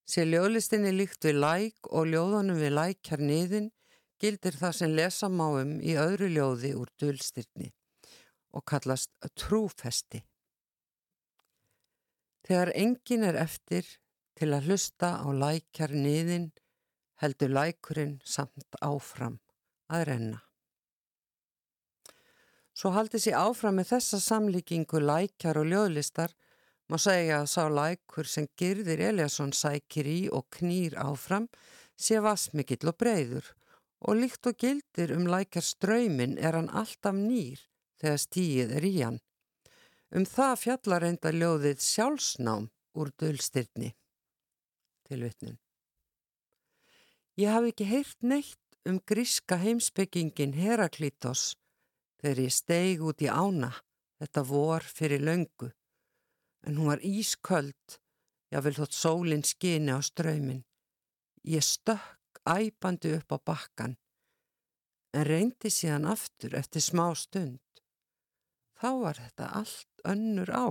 Sér 0.10 0.28
ljóðlistin 0.34 0.88
er 0.90 0.98
líkt 0.98 1.24
við 1.24 1.40
læk 1.40 1.90
og 1.94 2.10
ljóðanum 2.12 2.60
við 2.60 2.76
lækjar 2.76 3.24
niðin 3.24 3.70
gildir 4.20 4.58
það 4.60 4.74
sem 4.80 4.96
lesa 4.96 5.30
máum 5.32 5.78
í 5.82 5.96
öðru 6.00 6.30
ljóði 6.34 6.74
úr 6.78 6.92
dölstyrni 7.00 7.72
og 8.56 8.66
kallast 8.68 9.12
trúfesti. 9.38 10.24
Þegar 12.48 12.74
engin 12.76 13.26
er 13.28 13.38
eftir 13.38 13.86
til 14.40 14.52
að 14.56 14.70
hlusta 14.70 15.16
á 15.22 15.28
lækjar 15.30 15.94
niðin 15.94 16.50
heldur 17.22 17.52
lækurinn 17.54 18.20
samt 18.26 18.80
áfram 18.82 19.38
að 19.92 20.06
renna. 20.10 20.40
Svo 22.74 22.94
haldið 22.96 23.26
sér 23.26 23.42
áfram 23.42 23.76
með 23.76 23.92
þessa 23.94 24.22
samlíkingu 24.24 25.02
lækjar 25.04 25.60
og 25.60 25.68
ljóðlistar 25.68 26.34
má 26.90 26.96
segja 26.98 27.42
að 27.42 27.50
sá 27.52 27.64
lækur 27.70 28.30
sem 28.30 28.48
Girðir 28.58 29.04
Eliasson 29.10 29.52
sækir 29.54 30.08
í 30.08 30.20
og 30.32 30.48
knýr 30.56 30.96
áfram 30.98 31.50
sé 32.00 32.22
vasmikill 32.24 32.88
og 32.88 32.98
breyður 32.98 33.52
og 34.00 34.20
líkt 34.22 34.48
og 34.48 34.58
gildir 34.60 35.12
um 35.16 35.28
lækjar 35.28 35.66
ströymin 35.66 36.38
er 36.38 36.56
hann 36.56 36.72
alltaf 36.72 37.16
nýr 37.16 37.60
þegar 38.00 38.22
stíið 38.24 38.76
er 38.78 38.86
í 38.88 38.94
hann. 39.02 39.20
Um 40.16 40.26
það 40.26 40.56
fjallar 40.64 41.06
enda 41.06 41.32
ljóðið 41.36 41.84
sjálfsnám 41.84 42.70
úr 42.98 43.12
dölstyrni. 43.20 43.92
Til 45.06 45.24
vitnin. 45.26 45.60
Ég 47.40 47.52
hafi 47.54 47.74
ekki 47.74 47.88
heyrt 47.90 48.24
neitt 48.24 48.80
um 48.90 49.00
gríska 49.06 49.60
heimsbyggingin 49.62 50.56
Heraklítos 50.58 51.54
þegar 52.20 52.42
ég 52.46 52.56
steig 52.56 53.04
út 53.06 53.22
í 53.24 53.30
ána 53.30 53.72
þetta 54.20 54.44
vor 54.48 54.84
fyrir 54.84 55.24
löngu. 55.24 55.72
En 56.68 56.76
hún 56.76 56.90
var 56.92 57.04
ísköld, 57.06 58.00
ég 58.52 58.64
vil 58.66 58.76
þótt 58.76 58.96
sólinn 58.96 59.46
skini 59.48 59.96
á 59.96 60.00
ströymin. 60.04 60.66
Ég 61.48 61.64
stökk 61.64 62.19
æpandi 62.56 63.14
upp 63.18 63.36
á 63.36 63.38
bakkan, 63.52 63.96
en 65.14 65.26
reyndi 65.26 65.72
síðan 65.74 66.08
aftur 66.10 66.56
eftir 66.60 66.84
smá 66.86 67.08
stund. 67.18 67.62
Þá 68.80 68.90
var 69.04 69.20
þetta 69.20 69.50
allt 69.60 70.04
önnur 70.08 70.52
á, 70.54 70.68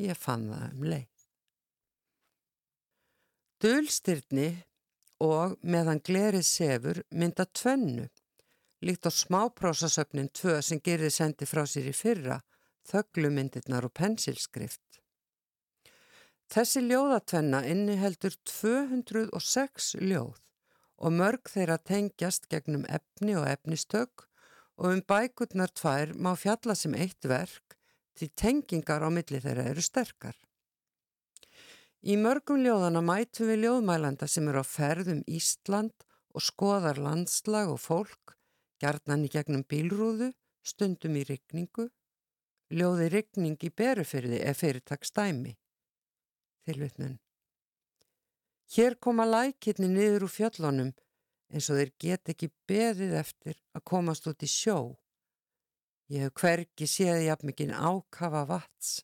ég 0.00 0.16
fann 0.16 0.48
það 0.52 0.68
um 0.72 0.86
leið. 0.92 1.24
Dölstyrni 3.62 4.48
og 5.24 5.56
meðan 5.64 6.02
glerið 6.04 6.44
sefur 6.44 7.02
mynda 7.10 7.46
tvennu 7.48 8.06
líkt 8.84 9.08
á 9.08 9.10
smáprósasöfnin 9.10 10.28
tvö 10.32 10.60
sem 10.62 10.80
gerði 10.80 11.10
sendi 11.10 11.48
frá 11.48 11.64
sér 11.66 11.88
í 11.90 11.94
fyrra, 11.96 12.40
þögglumindirnar 12.86 13.88
og 13.88 13.94
pensilskrift. 13.96 15.00
Þessi 16.52 16.84
ljóðatvenna 16.86 17.64
inniheldur 17.66 18.36
206 18.46 19.96
ljóð 19.98 20.45
og 20.96 21.12
mörg 21.12 21.50
þeirra 21.52 21.76
tengjast 21.78 22.48
gegnum 22.52 22.86
efni 22.88 23.36
og 23.36 23.46
efnistök 23.50 24.26
og 24.76 24.92
um 24.92 25.02
bækurnar 25.02 25.72
tvær 25.72 26.14
má 26.14 26.32
fjalla 26.36 26.74
sem 26.74 26.94
eitt 26.94 27.28
verk 27.28 27.76
því 28.16 28.30
tengingar 28.42 29.04
á 29.04 29.08
milli 29.12 29.40
þeirra 29.40 29.70
eru 29.72 29.84
sterkar. 29.84 30.36
Í 32.06 32.16
mörgum 32.20 32.62
ljóðana 32.62 33.02
mætum 33.02 33.50
við 33.50 33.64
ljóðmælanda 33.64 34.28
sem 34.30 34.48
eru 34.48 34.62
á 34.62 34.66
ferðum 34.66 35.24
Ísland 35.26 36.06
og 36.36 36.44
skoðar 36.44 37.00
landslag 37.00 37.72
og 37.72 37.80
fólk 37.82 38.36
Gjarnan 38.82 39.24
í 39.24 39.30
gegnum 39.32 39.62
bílrúðu, 39.64 40.32
stundum 40.60 41.14
í 41.16 41.22
rigningu, 41.24 41.86
ljóði 42.68 43.08
rigning 43.14 43.62
í 43.64 43.70
berufyrði 43.72 44.42
ef 44.50 44.60
fyrirtagsdæmi. 44.60 45.54
Tilvitnun. 46.68 47.16
Hér 48.74 48.96
koma 48.98 49.26
lækirni 49.28 49.88
niður 49.92 50.26
úr 50.26 50.32
fjöllunum 50.32 50.92
eins 51.52 51.68
og 51.70 51.78
þeir 51.78 51.92
get 52.02 52.32
ekki 52.32 52.50
beðið 52.68 53.14
eftir 53.20 53.58
að 53.76 53.84
komast 53.92 54.26
út 54.26 54.42
í 54.42 54.48
sjó. 54.50 54.96
Ég 56.10 56.26
hef 56.26 56.34
hvergi 56.40 56.88
séði 56.90 57.28
jafn 57.28 57.50
mikinn 57.50 57.74
ákafa 57.74 58.44
vats 58.48 59.00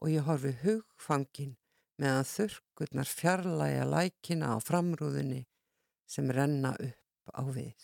og 0.00 0.10
ég 0.10 0.26
horfi 0.26 0.54
hugfangin 0.62 1.56
meðan 2.00 2.26
þurrkurnar 2.26 3.10
fjarlæga 3.10 3.86
lækina 3.90 4.54
á 4.54 4.58
framrúðunni 4.62 5.44
sem 6.08 6.30
renna 6.32 6.72
upp 6.78 7.34
á 7.34 7.42
við. 7.50 7.76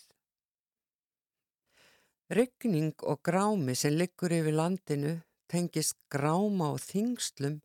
Ryggning 2.27 2.95
og 3.07 3.21
grámi 3.23 3.75
sem 3.75 3.95
liggur 3.95 4.33
yfir 4.35 4.55
landinu 4.55 5.13
tengist 5.47 5.95
gráma 6.11 6.73
og 6.73 6.81
þingslum 6.83 7.61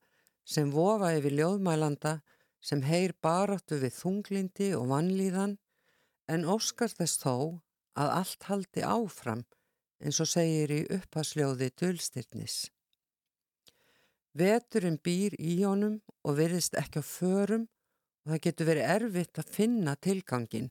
sem 0.46 0.70
vofa 0.70 1.11
yfir 1.16 1.35
ljóðmælanda 1.40 2.20
sem 2.62 2.83
heyr 2.87 3.14
baráttu 3.22 3.81
við 3.83 3.96
þunglindi 3.98 4.70
og 4.79 4.88
vannlíðan 4.92 5.57
en 6.33 6.46
óskar 6.48 6.92
þess 6.92 7.18
þó 7.22 7.35
að 7.98 8.12
allt 8.18 8.46
haldi 8.48 8.85
áfram 8.87 9.42
eins 10.03 10.20
og 10.22 10.31
segir 10.31 10.72
í 10.72 10.81
upphagsljóði 10.96 11.68
dölstyrnis. 11.79 12.70
Veturinn 14.38 14.96
býr 15.05 15.37
í 15.38 15.59
honum 15.62 15.98
og 16.25 16.38
virðist 16.38 16.79
ekki 16.81 17.03
á 17.03 17.05
förum 17.05 17.66
og 18.22 18.33
það 18.33 18.44
getur 18.46 18.70
verið 18.70 18.94
erfitt 18.94 19.42
að 19.42 19.53
finna 19.59 19.96
tilgangin 19.98 20.70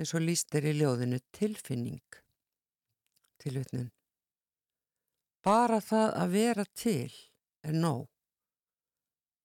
eins 0.00 0.14
og 0.16 0.24
líst 0.24 0.56
er 0.56 0.66
í 0.66 0.74
ljóðinu 0.80 1.20
tilfinning 1.36 2.20
tilvitnun. 3.40 3.90
Bara 5.44 5.80
það 5.80 6.16
að 6.20 6.32
vera 6.34 6.64
til 6.76 7.12
er 7.64 7.76
nóg. 7.76 8.09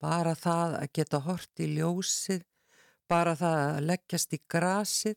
Bara 0.06 0.36
það 0.38 0.74
að 0.78 0.90
geta 0.94 1.18
hort 1.24 1.62
í 1.64 1.66
ljósið, 1.74 2.42
bara 3.10 3.32
það 3.34 3.56
að 3.62 3.78
leggjast 3.88 4.36
í 4.36 4.38
grasið, 4.54 5.16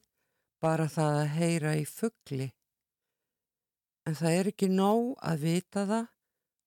bara 0.64 0.88
það 0.90 1.18
að 1.18 1.34
heyra 1.36 1.74
í 1.78 1.84
fuggli. 1.86 2.48
En 4.10 4.18
það 4.18 4.38
er 4.40 4.50
ekki 4.50 4.72
nóg 4.74 5.12
að 5.30 5.46
vita 5.46 5.84
það, 5.92 6.10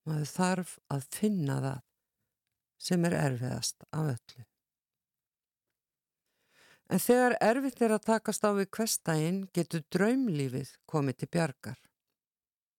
maður 0.06 0.30
þarf 0.36 0.76
að 0.94 1.08
finna 1.16 1.58
það 1.66 1.82
sem 2.86 3.10
er 3.10 3.18
erfiðast 3.24 3.84
af 3.90 4.12
öllu. 4.14 4.46
En 6.92 7.02
þegar 7.02 7.38
erfitt 7.42 7.82
er 7.82 7.96
að 7.96 8.06
takast 8.12 8.46
á 8.46 8.54
við 8.54 8.70
kvestægin 8.78 9.44
getur 9.56 9.82
draumlífið 9.94 10.76
komið 10.86 11.22
til 11.22 11.32
bjargar. 11.34 11.78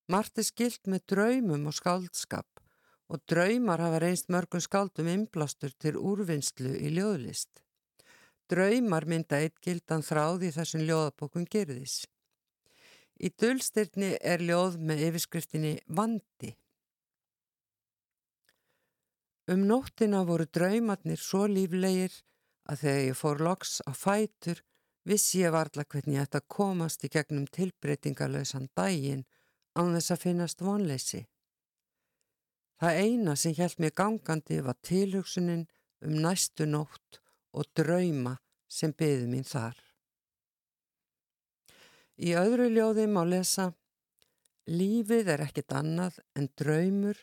Mart 0.08 0.40
er 0.40 0.48
skilt 0.48 0.88
með 0.88 1.08
draumum 1.16 1.68
og 1.68 1.76
skáldskap 1.76 2.53
og 3.12 3.22
draumar 3.30 3.82
hafa 3.84 4.00
reynst 4.04 4.32
mörgum 4.32 4.64
skáldum 4.64 5.10
inblastur 5.12 5.74
til 5.80 6.00
úrvinnslu 6.00 6.72
í 6.80 6.94
ljóðlist. 6.96 7.62
Draumar 8.50 9.06
mynda 9.10 9.40
eitt 9.44 9.60
gildan 9.64 10.04
þráð 10.06 10.48
í 10.48 10.52
þessum 10.56 10.84
ljóðabókun 10.88 11.48
gerðis. 11.50 12.04
Í 13.20 13.30
dölstyrni 13.40 14.16
er 14.20 14.44
ljóð 14.44 14.80
með 14.82 15.08
yfirskriftinni 15.08 15.78
Vandi. 15.88 16.54
Um 19.48 19.66
nóttina 19.68 20.24
voru 20.24 20.48
draumarnir 20.48 21.20
svo 21.20 21.46
líflegir 21.52 22.14
að 22.70 22.86
þegar 22.86 23.02
ég 23.10 23.20
fór 23.20 23.42
loks 23.44 23.82
á 23.84 23.92
fætur 23.92 24.62
vissi 25.04 25.42
ég 25.44 25.52
varla 25.52 25.84
hvernig 25.84 26.16
ég 26.16 26.28
ætti 26.28 26.40
að 26.40 26.50
komast 26.56 27.04
í 27.04 27.12
gegnum 27.12 27.48
tilbreytingalösan 27.52 28.70
daginn 28.76 29.26
án 29.76 29.92
þess 29.98 30.16
að 30.16 30.24
finnast 30.24 30.64
vonleysi. 30.64 31.26
Það 32.84 32.98
eina 33.00 33.34
sem 33.40 33.54
hjælt 33.56 33.78
mig 33.80 33.94
gangandi 33.96 34.58
var 34.60 34.76
tilhugsunin 34.84 35.62
um 36.04 36.16
næstu 36.20 36.66
nótt 36.68 37.22
og 37.56 37.70
drauma 37.80 38.34
sem 38.68 38.92
byði 38.92 39.28
mín 39.32 39.46
þar. 39.48 39.78
Í 42.20 42.34
öðru 42.36 42.66
ljóði 42.74 43.06
má 43.08 43.22
lesa 43.24 43.70
Lífið 44.68 45.32
er 45.32 45.44
ekkit 45.46 45.72
annað 45.72 46.18
en 46.36 46.50
draumur, 46.60 47.16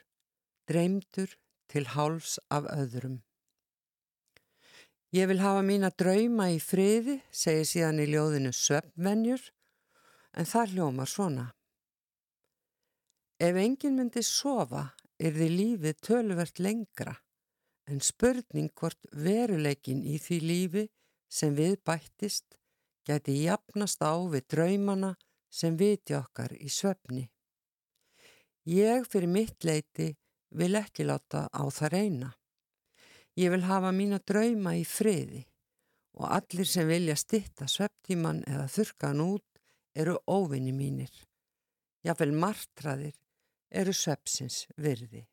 dreymdur 0.65 1.35
til 1.69 1.85
háls 1.93 2.39
af 2.49 2.65
öðrum. 2.73 3.19
Ég 5.13 5.29
vil 5.29 5.43
hafa 5.45 5.61
mín 5.61 5.85
að 5.85 5.99
drauma 6.05 6.47
í 6.55 6.57
friði, 6.57 7.19
segir 7.29 7.69
síðan 7.69 8.01
í 8.01 8.09
ljóðinu 8.15 8.55
Svefnvenjur, 8.57 9.45
en 10.41 10.49
það 10.49 10.73
hljómar 10.73 11.13
svona. 11.13 11.47
Ef 13.37 13.61
enginn 13.61 14.01
myndi 14.01 14.25
sofa 14.25 14.87
er 15.21 15.37
því 15.37 15.49
lífið 15.57 15.99
töluvert 16.07 16.63
lengra 16.65 17.15
en 17.91 18.01
spurning 18.05 18.71
hvort 18.79 19.11
veruleikin 19.13 20.01
í 20.07 20.17
því 20.23 20.39
lífi 20.51 20.87
sem 21.31 21.55
við 21.59 21.77
bættist 21.87 22.57
geti 23.07 23.37
jafnast 23.45 24.03
á 24.03 24.15
við 24.33 24.47
draumana 24.55 25.15
sem 25.51 25.77
viti 25.77 26.15
okkar 26.15 26.55
í 26.57 26.71
svefni. 26.71 27.27
Ég 28.71 29.07
fyrir 29.11 29.31
mitt 29.31 29.65
leiti 29.67 30.13
vil 30.55 30.75
ekki 30.79 31.07
láta 31.07 31.49
á 31.51 31.63
það 31.71 31.93
reyna. 31.95 32.31
Ég 33.39 33.51
vil 33.55 33.65
hafa 33.67 33.91
mína 33.95 34.21
drauma 34.27 34.77
í 34.79 34.85
friði 34.85 35.45
og 36.21 36.27
allir 36.37 36.69
sem 36.69 36.89
vilja 36.91 37.17
stitta 37.17 37.69
sveftíman 37.71 38.43
eða 38.47 38.67
þurkan 38.69 39.23
út 39.25 39.61
eru 39.95 40.19
óvinni 40.27 40.73
mínir. 40.75 41.11
Jáfnvel 42.05 42.33
martraðir 42.37 43.17
eru 43.71 43.95
söpsins 43.95 44.65
virði. 44.77 45.27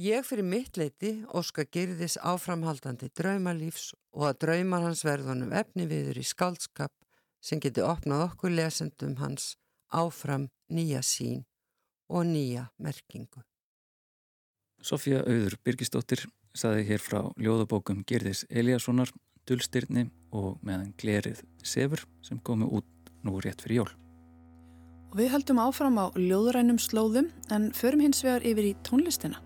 Ég 0.00 0.24
fyrir 0.24 0.46
mitt 0.48 0.78
leiti 0.80 1.12
óska 1.36 1.66
gerðis 1.68 2.16
áframhaldandi 2.16 3.10
draumalífs 3.14 3.92
og 4.16 4.30
að 4.30 4.38
draumar 4.46 4.86
hans 4.86 5.04
verðunum 5.04 5.52
efni 5.52 5.86
viður 5.86 6.18
í 6.18 6.24
skaldskap 6.26 6.92
sem 7.44 7.60
geti 7.60 7.84
opnað 7.84 8.24
okkur 8.30 8.54
lesendum 8.56 9.18
hans 9.20 9.52
áfram 9.92 10.48
nýja 10.72 11.04
sín 11.04 11.44
og 12.08 12.24
nýja 12.26 12.70
merkingu. 12.78 13.44
Sofía 14.82 15.22
Auður 15.22 15.58
Birgisdóttir 15.62 16.24
saði 16.56 16.88
hér 16.88 17.02
frá 17.04 17.20
ljóðabókum 17.38 18.02
Gerðis 18.08 18.46
Eliassonar, 18.50 19.12
Dullstyrni 19.46 20.08
og 20.32 20.56
meðan 20.66 20.94
Glerið 20.98 21.44
Sefur 21.62 22.02
sem 22.24 22.40
komi 22.40 22.66
út 22.66 23.12
nú 23.22 23.38
rétt 23.38 23.62
fyrir 23.62 23.84
jól. 23.84 24.01
Og 25.12 25.18
við 25.20 25.28
höldum 25.28 25.58
áfram 25.60 25.98
á 26.00 26.08
ljóðrænum 26.16 26.78
slóðum 26.80 27.26
en 27.52 27.66
förum 27.76 28.00
hins 28.00 28.22
vegar 28.24 28.46
yfir 28.48 28.70
í 28.70 28.76
tónlistina. 28.80 29.36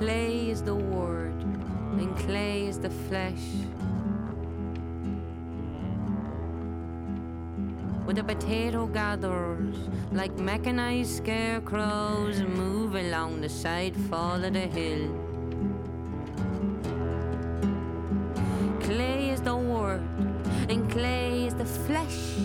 Clay 0.00 0.48
is 0.48 0.62
the 0.62 0.74
word, 0.74 1.36
and 2.00 2.16
clay 2.24 2.64
is 2.64 2.80
the 2.80 2.88
flesh. 2.88 3.91
With 8.12 8.26
the 8.26 8.34
potato 8.34 8.86
gatherers, 8.88 9.74
like 10.12 10.36
mechanized 10.36 11.16
scarecrows, 11.16 12.42
move 12.42 12.94
along 12.94 13.40
the 13.40 13.48
side 13.48 13.96
fall 14.10 14.44
of 14.44 14.52
the 14.52 14.66
hill. 14.68 15.08
Clay 18.82 19.30
is 19.30 19.40
the 19.40 19.56
word, 19.56 20.02
and 20.68 20.90
clay 20.90 21.46
is 21.46 21.54
the 21.54 21.64
flesh. 21.64 22.36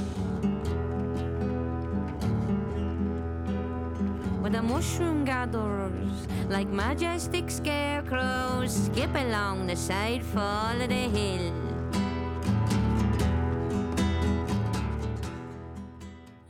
With 4.42 4.54
the 4.54 4.64
mushroom 4.64 5.26
gatherers, 5.26 6.28
like 6.48 6.70
majestic 6.70 7.52
scarecrows, 7.52 8.86
skip 8.86 9.14
along 9.14 9.68
the 9.68 9.76
side 9.76 10.24
fall 10.24 10.82
of 10.82 10.88
the 10.88 11.10
hill. 11.12 11.67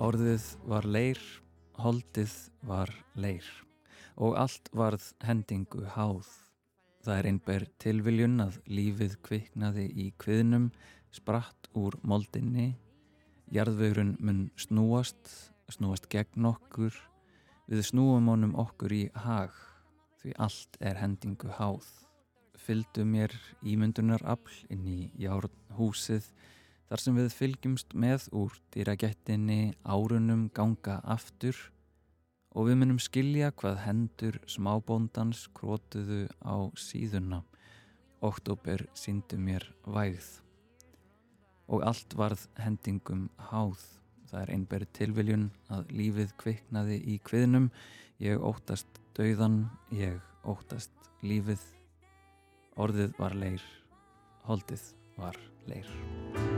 Orðið 0.08 0.43
var 0.70 0.86
leir, 0.88 1.20
holdið 1.82 2.34
var 2.70 2.91
leir 3.20 3.47
og 4.16 4.38
allt 4.39 4.70
varð 4.78 5.03
hendingu 5.26 5.82
háð. 5.97 6.30
Það 7.03 7.18
er 7.18 7.28
einber 7.32 7.66
tilviljun 7.82 8.39
að 8.45 8.60
lífið 8.72 9.18
kviknaði 9.26 9.88
í 9.91 10.05
kviðnum, 10.22 10.70
spratt 11.12 11.68
úr 11.76 11.97
moldinni, 12.08 12.70
jarðvegurinn 13.51 14.16
mun 14.22 14.45
snúast, 14.55 15.34
snúast 15.76 16.08
gegn 16.14 16.47
okkur, 16.53 16.93
við 17.68 17.84
snúum 17.89 18.30
honum 18.32 18.55
okkur 18.64 18.95
í 18.95 19.03
hag, 19.26 19.51
því 20.22 20.38
allt 20.47 20.80
er 20.80 21.01
hendingu 21.01 21.51
háð. 21.58 21.89
Fyldu 22.55 23.03
mér 23.03 23.36
ímyndunar 23.60 24.24
afl 24.24 24.55
inn 24.72 24.88
í 24.88 25.01
járnhúsið, 25.20 26.32
þar 26.88 27.03
sem 27.03 27.17
við 27.19 27.33
fylgjumst 27.35 27.95
með 27.97 28.27
úr 28.35 28.55
dýragættinni 28.73 29.75
árunum 29.83 30.47
ganga 30.55 31.01
aftur 31.03 31.59
og 32.57 32.69
við 32.69 32.79
munum 32.81 32.99
skilja 33.01 33.51
hvað 33.59 33.83
hendur 33.83 34.39
smábóndans 34.49 35.45
krótuðu 35.57 36.25
á 36.41 36.57
síðuna. 36.79 37.43
Oktober 38.25 38.88
síndu 38.97 39.38
mér 39.38 39.67
vægð 39.85 40.39
og 41.67 41.83
allt 41.83 42.15
varð 42.17 42.47
hendingum 42.63 43.27
háð. 43.51 43.83
Það 44.27 44.41
er 44.41 44.53
einberð 44.55 44.91
tilviljun 44.97 45.45
að 45.71 45.91
lífið 45.95 46.33
kviknaði 46.41 46.97
í 47.13 47.17
kviðnum. 47.23 47.69
Ég 48.23 48.41
óttast 48.43 49.01
dauðan, 49.15 49.67
ég 49.93 50.19
óttast 50.47 50.91
lífið. 51.23 51.63
Orðið 52.77 53.15
var 53.19 53.38
leir, 53.38 53.63
holdið 54.49 54.91
var 55.17 55.39
leir. 55.69 56.57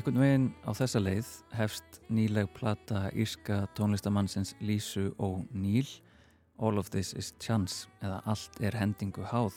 Einhvern 0.00 0.16
veginn 0.16 0.44
á 0.64 0.72
þessa 0.72 1.00
leið 1.02 1.30
hefst 1.52 1.98
nýleg 2.08 2.46
plata 2.56 3.10
írska 3.12 3.66
tónlistamannsins 3.76 4.54
Lísu 4.64 5.10
og 5.20 5.42
Níl 5.52 5.84
All 6.56 6.80
of 6.80 6.88
this 6.88 7.10
is 7.12 7.34
chance 7.36 7.84
eða 8.00 8.22
allt 8.24 8.56
er 8.64 8.78
hendingu 8.80 9.26
háð. 9.28 9.52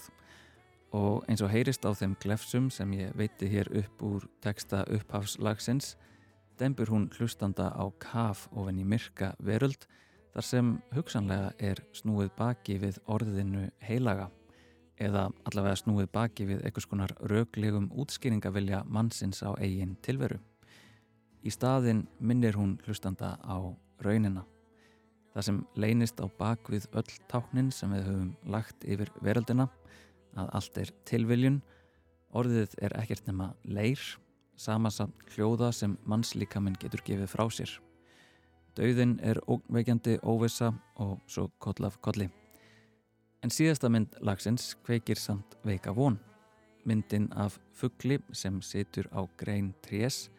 Og 0.91 1.23
eins 1.31 1.39
og 1.39 1.47
heyrist 1.53 1.87
á 1.87 1.95
þeim 1.95 2.17
glefsum 2.19 2.67
sem 2.67 2.91
ég 2.91 3.15
veiti 3.15 3.47
hér 3.47 3.71
upp 3.71 4.03
úr 4.03 4.27
texta 4.43 4.83
upphafslagsins 4.91 5.93
dembur 6.59 6.91
hún 6.91 7.07
hlustanda 7.15 7.71
á 7.71 7.87
kaf 8.03 8.49
ofin 8.51 8.83
í 8.83 8.83
myrka 8.83 9.31
veröld 9.39 9.87
þar 10.35 10.49
sem 10.49 10.77
hugsanlega 10.91 11.53
er 11.71 11.79
snúið 11.95 12.35
baki 12.35 12.81
við 12.83 12.99
orðinu 13.07 13.69
heilaga 13.79 14.27
eða 15.03 15.27
allavega 15.49 15.79
snúið 15.81 16.09
baki 16.15 16.47
við 16.49 16.63
einhvers 16.63 16.87
konar 16.89 17.13
röglegum 17.29 17.89
útskýringavilja 17.99 18.83
mannsins 18.87 19.43
á 19.43 19.51
eigin 19.59 19.97
tilveru. 20.05 20.39
Í 21.43 21.51
staðin 21.51 22.05
minnir 22.19 22.55
hún 22.55 22.77
hlustanda 22.85 23.35
á 23.43 23.59
raunina. 24.03 24.45
Það 25.33 25.47
sem 25.47 25.61
leynist 25.75 26.21
á 26.21 26.27
bakvið 26.39 26.87
öll 26.93 27.15
táknin 27.31 27.71
sem 27.73 27.91
við 27.91 28.05
höfum 28.07 28.33
lagt 28.53 28.85
yfir 28.85 29.09
veröldina, 29.25 29.67
að 30.37 30.51
allt 30.57 30.77
er 30.81 30.91
tilviljun, 31.09 31.61
orðið 32.33 32.77
er 32.81 32.95
ekkert 33.01 33.27
nema 33.27 33.51
leir, 33.65 34.01
samasamt 34.55 35.33
hljóða 35.33 35.71
sem 35.73 35.97
mannslíkaminn 36.09 36.77
getur 36.79 37.03
gefið 37.05 37.33
frá 37.33 37.47
sér. 37.49 37.73
Dauðin 38.77 39.19
er 39.21 39.41
óveikjandi 39.45 40.19
óvisa 40.25 40.71
og 41.01 41.19
svo 41.29 41.49
koll 41.61 41.85
af 41.85 41.99
kolli. 42.01 42.29
En 43.43 43.51
síðasta 43.51 43.89
mynd 43.91 44.13
lagsins 44.23 44.69
kveikir 44.87 45.19
samt 45.19 45.57
veika 45.67 45.91
von. 45.91 46.15
Myndin 46.87 47.27
af 47.35 47.57
fuggli 47.75 48.17
sem 48.31 48.61
situr 48.63 49.09
á 49.11 49.27
grein 49.39 49.73
trés, 49.83 50.29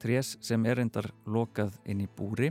trés 0.00 0.36
sem 0.44 0.64
er 0.68 0.82
endar 0.84 1.08
lokað 1.24 1.78
inn 1.88 2.02
í 2.04 2.08
búri 2.08 2.50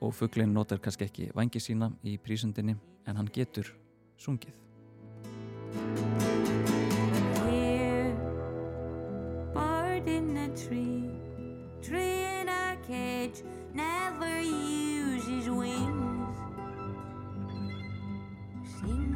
og 0.00 0.14
fugglin 0.14 0.54
notar 0.54 0.78
kannski 0.78 1.08
ekki 1.08 1.28
vangi 1.34 1.58
sína 1.62 1.90
í 2.06 2.16
prísundinni 2.22 2.76
en 3.06 3.18
hann 3.18 3.30
getur 3.34 3.72
sungið. 4.18 4.54
Here, 7.46 8.14
bird 9.54 10.06
in 10.06 10.36
a 10.38 10.48
tree, 10.54 11.10
tree 11.82 12.40
in 12.40 12.48
a 12.48 12.76
cage, 12.86 13.42
never 13.74 14.38
uses 14.38 15.50
wings. 15.50 15.99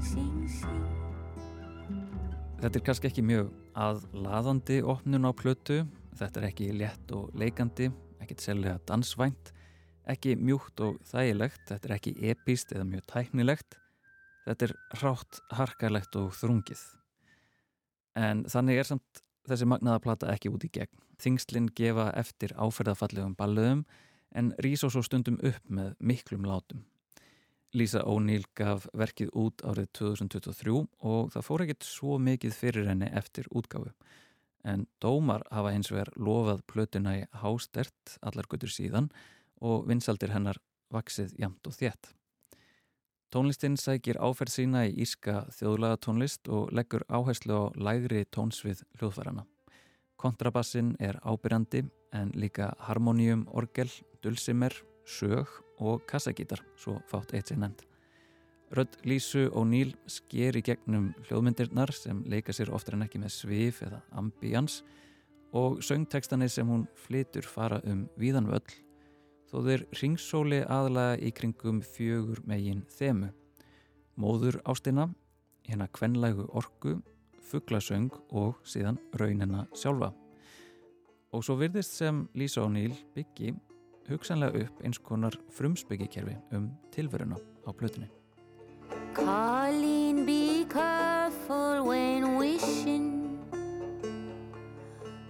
Sing, 0.05 0.45
sing. 0.49 0.85
Þetta 2.61 2.79
er 2.79 2.85
kannski 2.87 3.09
ekki 3.11 3.23
mjög 3.25 3.49
aðlaðandi 3.77 4.79
opnun 4.89 5.29
á 5.29 5.33
plötu, 5.37 5.83
þetta 6.17 6.41
er 6.41 6.47
ekki 6.49 6.69
létt 6.77 7.11
og 7.17 7.33
leikandi, 7.37 7.91
ekkit 8.25 8.45
selja 8.45 8.79
dansvænt, 8.89 9.51
ekki 10.09 10.37
mjúkt 10.41 10.81
og 10.85 11.01
þægilegt, 11.11 11.65
þetta 11.69 11.91
er 11.91 11.97
ekki 11.99 12.15
epíst 12.31 12.73
eða 12.73 12.87
mjög 12.89 13.05
tæknilegt, 13.11 13.79
þetta 14.47 14.69
er 14.69 14.75
rátt, 15.03 15.43
harkarlegt 15.59 16.17
og 16.21 16.33
þrungið. 16.39 16.87
En 18.17 18.45
þannig 18.49 18.81
er 18.81 18.91
samt 18.93 19.25
þessi 19.49 19.69
magnaða 19.69 20.05
plata 20.05 20.33
ekki 20.33 20.53
út 20.53 20.65
í 20.65 20.73
gegn. 20.73 21.05
Þingslinn 21.21 21.69
gefa 21.77 22.11
eftir 22.17 22.55
áferðafallegum 22.57 23.37
balluðum 23.39 23.85
en 24.35 24.53
rís 24.65 24.85
og 24.87 24.95
svo 24.95 25.05
stundum 25.05 25.41
upp 25.43 25.69
með 25.69 25.95
miklum 26.01 26.47
látum. 26.49 26.85
Lisa 27.75 28.05
O'Neill 28.07 28.47
gaf 28.55 28.87
verkið 28.95 29.33
út 29.35 29.62
árið 29.66 29.89
2023 29.99 30.75
og 31.11 31.33
það 31.35 31.47
fór 31.47 31.64
ekkert 31.64 31.87
svo 31.89 32.18
mikið 32.22 32.55
fyrir 32.55 32.87
henni 32.87 33.09
eftir 33.11 33.49
útgáfu. 33.51 33.91
En 34.64 34.87
dómar 35.03 35.43
hafa 35.51 35.72
hins 35.75 35.91
vegar 35.91 36.12
lofað 36.14 36.62
plötuna 36.70 37.16
í 37.18 37.25
hástert 37.43 38.14
allar 38.22 38.47
guttur 38.49 38.70
síðan 38.70 39.11
og 39.61 39.89
vinsaldir 39.91 40.33
hennar 40.33 40.61
vaksið 40.95 41.35
jamt 41.43 41.66
og 41.66 41.75
þétt. 41.75 42.12
Tónlistinn 43.35 43.75
sækir 43.81 44.20
áferð 44.22 44.55
sína 44.55 44.85
í 44.87 44.95
íska 45.03 45.49
þjóðlaga 45.57 45.99
tónlist 46.07 46.47
og 46.47 46.70
leggur 46.70 47.03
áherslu 47.11 47.59
á 47.59 47.62
lægri 47.75 48.22
tónsvið 48.31 48.85
hljóðfærana. 49.01 49.43
Kontrabassin 50.14 50.95
er 51.03 51.18
ábyrjandi 51.27 51.83
en 52.14 52.31
líka 52.39 52.70
harmoníum, 52.87 53.49
orgel, 53.51 53.91
dulsimer, 54.22 54.79
sög 55.03 55.64
og 55.79 56.05
kassagítar, 56.11 56.62
svo 56.77 57.01
fátt 57.11 57.35
eitt 57.35 57.51
sér 57.51 57.61
nefnd. 57.62 57.85
Rödd 58.75 58.97
Lísu 59.07 59.49
og 59.53 59.68
Níl 59.70 59.93
sker 60.11 60.57
í 60.59 60.62
gegnum 60.64 61.12
hljóðmyndirnar 61.29 61.93
sem 61.95 62.25
leika 62.27 62.53
sér 62.55 62.72
oftar 62.75 62.97
en 62.97 63.05
ekki 63.07 63.20
með 63.22 63.35
svif 63.37 63.83
eða 63.87 64.01
ambíans 64.18 64.81
og 65.55 65.79
söngtekstanir 65.85 66.51
sem 66.51 66.66
hún 66.66 66.89
flytur 67.05 67.47
fara 67.47 67.79
um 67.87 68.09
víðan 68.18 68.49
völl 68.51 68.81
þó 69.51 69.61
þeir 69.68 69.85
ringsóli 70.01 70.62
aðlaga 70.66 71.20
í 71.22 71.31
kringum 71.31 71.79
fjögur 71.87 72.41
megin 72.49 72.83
þemu. 72.97 73.29
Móður 74.18 74.59
ástina, 74.66 75.07
hérna 75.66 75.87
kvenlægu 75.95 76.49
orku, 76.59 76.97
fugglasöng 77.45 78.11
og 78.35 78.59
síðan 78.66 78.99
raunina 79.14 79.68
sjálfa. 79.77 80.11
Og 81.35 81.47
svo 81.47 81.55
virðist 81.61 81.95
sem 81.99 82.25
Lísa 82.35 82.64
O'Neill 82.64 82.97
byggi 83.14 83.55
hugsanlega 84.09 84.67
upp 84.67 84.83
eins 84.85 84.99
konar 84.99 85.37
frumsbyggikerfi 85.57 86.37
um 86.53 86.71
tilveruna 86.95 87.37
á 87.67 87.71
plötunni. 87.73 88.09
Colleen, 89.15 90.27
be 90.27 90.65
careful 90.69 91.87
when 91.89 92.37
wishing. 92.37 93.39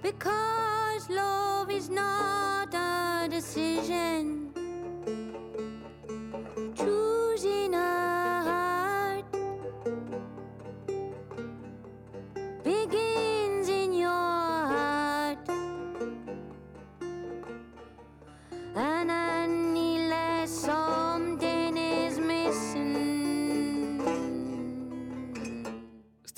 Because 0.02 1.08
love 1.10 1.70
is 1.70 1.88
not 1.88 2.74
a 2.74 3.28
decision. 3.28 4.53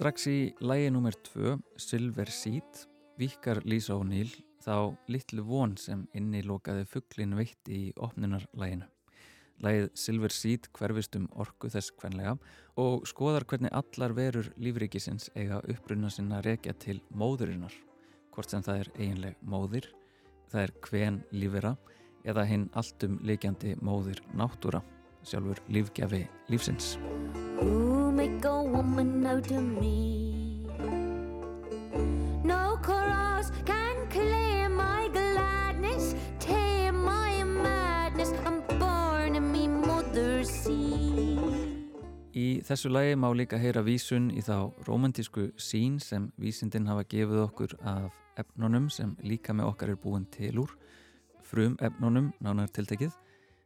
Strax 0.07 0.29
í 0.31 0.41
lægi 0.63 0.91
nr. 0.93 1.17
2, 1.27 1.53
Silver 1.83 2.29
Seed, 2.31 2.83
vikar 3.19 3.59
Lísa 3.67 3.97
O'Neill 3.99 4.31
þá 4.63 4.95
litlu 5.11 5.43
von 5.49 5.73
sem 5.83 6.05
innilokaði 6.15 6.85
fugglin 6.87 7.35
veitti 7.35 7.75
í 7.75 7.89
opnunarlæginu. 7.99 8.87
Lægið 9.67 9.89
Silver 9.99 10.37
Seed 10.37 10.71
hverfist 10.79 11.19
um 11.19 11.27
orku 11.35 11.73
þess 11.75 11.91
kvenlega 11.99 12.37
og 12.79 13.03
skoðar 13.11 13.49
hvernig 13.51 13.75
allar 13.75 14.15
verur 14.15 14.53
lífríkisins 14.63 15.27
eiga 15.35 15.59
uppruna 15.75 16.15
sinna 16.15 16.39
rekja 16.47 16.79
til 16.79 17.01
móðurinnar, 17.11 17.75
hvort 18.31 18.55
sem 18.55 18.63
það 18.63 18.85
er 18.85 18.95
eiginleg 19.01 19.43
móðir, 19.43 19.91
það 20.55 20.69
er 20.69 20.77
kven 20.87 21.23
lífera 21.35 21.75
eða 22.23 22.47
hinn 22.47 22.71
alltum 22.79 23.19
leikjandi 23.27 23.75
móðir 23.83 24.23
náttúra, 24.39 24.87
sjálfur 25.27 25.67
lífgjafi 25.67 26.29
lífsins. 26.47 26.95
Make 28.27 28.45
a 28.45 28.61
woman 28.61 29.25
out 29.25 29.51
of 29.53 29.63
me. 29.63 30.67
No 32.43 32.77
chorus 32.83 33.53
can 33.65 33.97
claim 34.11 34.75
my 34.75 35.07
gladness, 35.13 36.17
tame 36.41 37.05
my 37.05 37.45
madness. 37.45 38.33
I'm 38.45 38.67
born 38.81 39.37
in 39.37 39.53
me 39.53 39.69
mother's 39.69 40.51
sea. 40.51 41.39
Í 42.35 42.67
þessu 42.67 42.91
lagi 42.91 43.15
má 43.15 43.31
líka 43.31 43.61
heyra 43.63 43.85
vísun 43.87 44.33
í 44.35 44.43
þá 44.43 44.75
romantísku 44.89 45.53
sín 45.55 46.01
sem 46.03 46.27
vísindin 46.35 46.91
hafa 46.91 47.07
gefið 47.07 47.45
okkur 47.45 47.77
af 47.87 48.11
efnunum 48.43 48.91
sem 48.91 49.15
líka 49.23 49.55
með 49.55 49.71
okkar 49.71 49.95
er 49.95 50.03
búin 50.03 50.27
til 50.35 50.65
úr, 50.67 50.75
frum 51.47 51.79
efnunum 51.79 52.33
nánar 52.43 52.75
tiltekið, 52.75 53.15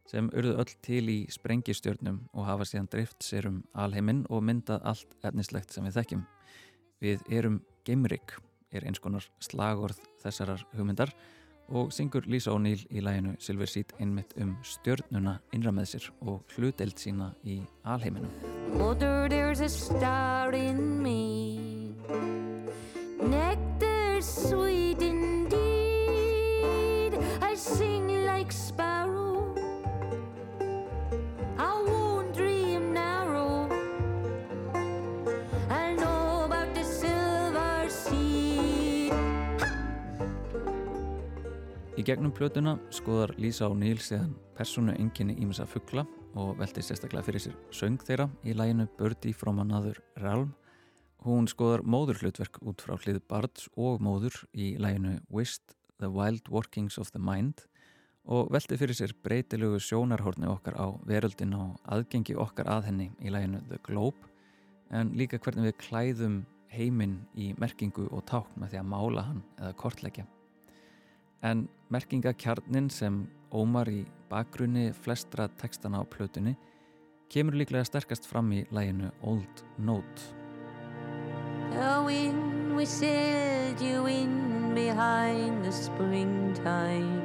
sem 0.09 0.29
urðu 0.33 0.55
öll 0.61 0.73
til 0.83 1.03
í 1.11 1.17
sprengistjörnum 1.31 2.21
og 2.33 2.47
hafa 2.47 2.67
síðan 2.67 2.89
drift 2.91 3.25
sér 3.25 3.47
um 3.49 3.61
alheiminn 3.73 4.23
og 4.29 4.43
myndað 4.47 4.85
allt 4.91 5.17
efnislegt 5.27 5.73
sem 5.73 5.85
við 5.87 5.99
þekkjum. 5.99 6.23
Við 7.01 7.27
erum 7.33 7.61
geimrik, 7.87 8.35
er 8.71 8.85
eins 8.87 9.01
konar 9.03 9.25
slagorð 9.43 9.99
þessarar 10.23 10.65
hugmyndar 10.75 11.13
og 11.71 11.91
syngur 11.95 12.27
Lísa 12.27 12.51
O'Neill 12.51 12.83
í 12.91 13.03
læginu 13.03 13.35
Silver 13.39 13.69
Seed 13.69 13.93
einmitt 13.99 14.35
um 14.41 14.55
stjörnuna 14.67 15.37
innra 15.55 15.73
með 15.75 15.93
sér 15.93 16.09
og 16.21 16.43
hluteld 16.55 16.99
sína 16.99 17.31
í 17.47 17.61
alheiminum. 17.83 18.31
Mother, 18.75 19.29
there's 19.29 19.61
a 19.61 19.69
star 19.69 20.53
in 20.53 21.01
me. 21.01 22.50
Í 42.01 42.05
gegnum 42.07 42.31
plötuna 42.33 42.71
skoðar 42.89 43.35
Lísa 43.37 43.67
O'Neill 43.69 43.99
síðan 44.01 44.31
persónu 44.57 44.95
enginni 44.97 45.35
ímessa 45.37 45.67
fuggla 45.69 46.01
og 46.33 46.55
velti 46.57 46.81
sérstaklega 46.81 47.27
fyrir 47.27 47.43
sér 47.43 47.57
söng 47.77 48.01
þeirra 48.01 48.25
í 48.41 48.55
læginu 48.57 48.87
Birdie 48.97 49.35
from 49.37 49.59
Another 49.61 49.99
Realm. 50.17 50.55
Hún 51.21 51.45
skoðar 51.51 51.83
móðurhlutverk 51.85 52.55
út 52.65 52.81
frá 52.81 52.95
hlið 53.03 53.19
bards 53.29 53.67
og 53.77 54.01
móður 54.01 54.33
í 54.57 54.71
læginu 54.81 55.19
Wist 55.29 55.75
the 56.01 56.09
Wild 56.09 56.49
Workings 56.49 56.97
of 56.97 57.11
the 57.13 57.21
Mind 57.21 57.61
og 58.25 58.49
velti 58.55 58.79
fyrir 58.81 58.97
sér 58.97 59.13
breytilegu 59.21 59.77
sjónarhórni 59.77 60.49
okkar 60.49 60.79
á 60.81 60.89
veröldin 61.05 61.53
og 61.53 61.75
aðgengi 61.85 62.33
okkar 62.33 62.71
að 62.79 62.87
henni 62.87 63.11
í 63.21 63.29
læginu 63.29 63.61
The 63.67 63.77
Globe 63.85 64.31
en 64.89 65.13
líka 65.13 65.37
hvernig 65.37 65.69
við 65.69 65.77
klæðum 65.85 66.39
heiminn 66.73 67.19
í 67.37 67.51
merkingu 67.61 68.07
og 68.09 68.25
tákn 68.31 68.57
með 68.57 68.73
því 68.73 68.81
að 68.81 68.89
mála 68.95 69.27
hann 69.27 69.45
eða 69.59 69.77
kortleggja. 69.83 70.25
En 71.45 71.67
merkingakjarnin 71.91 72.89
sem 72.89 73.25
ómar 73.51 73.89
í 73.91 74.05
bakgrunni 74.31 74.91
flestra 74.95 75.49
textana 75.59 75.99
á 75.99 76.03
plötunni 76.07 76.55
kemur 77.31 77.55
líklega 77.59 77.83
sterkast 77.87 78.27
fram 78.27 78.51
í 78.55 78.63
læginu 78.71 79.11
Old 79.23 79.63
Note. 79.77 80.21
The 81.71 82.03
wind 82.05 82.75
whistled 82.75 83.79
you 83.81 84.07
in 84.07 84.73
behind 84.75 85.63
the 85.63 85.71
springtime. 85.71 87.21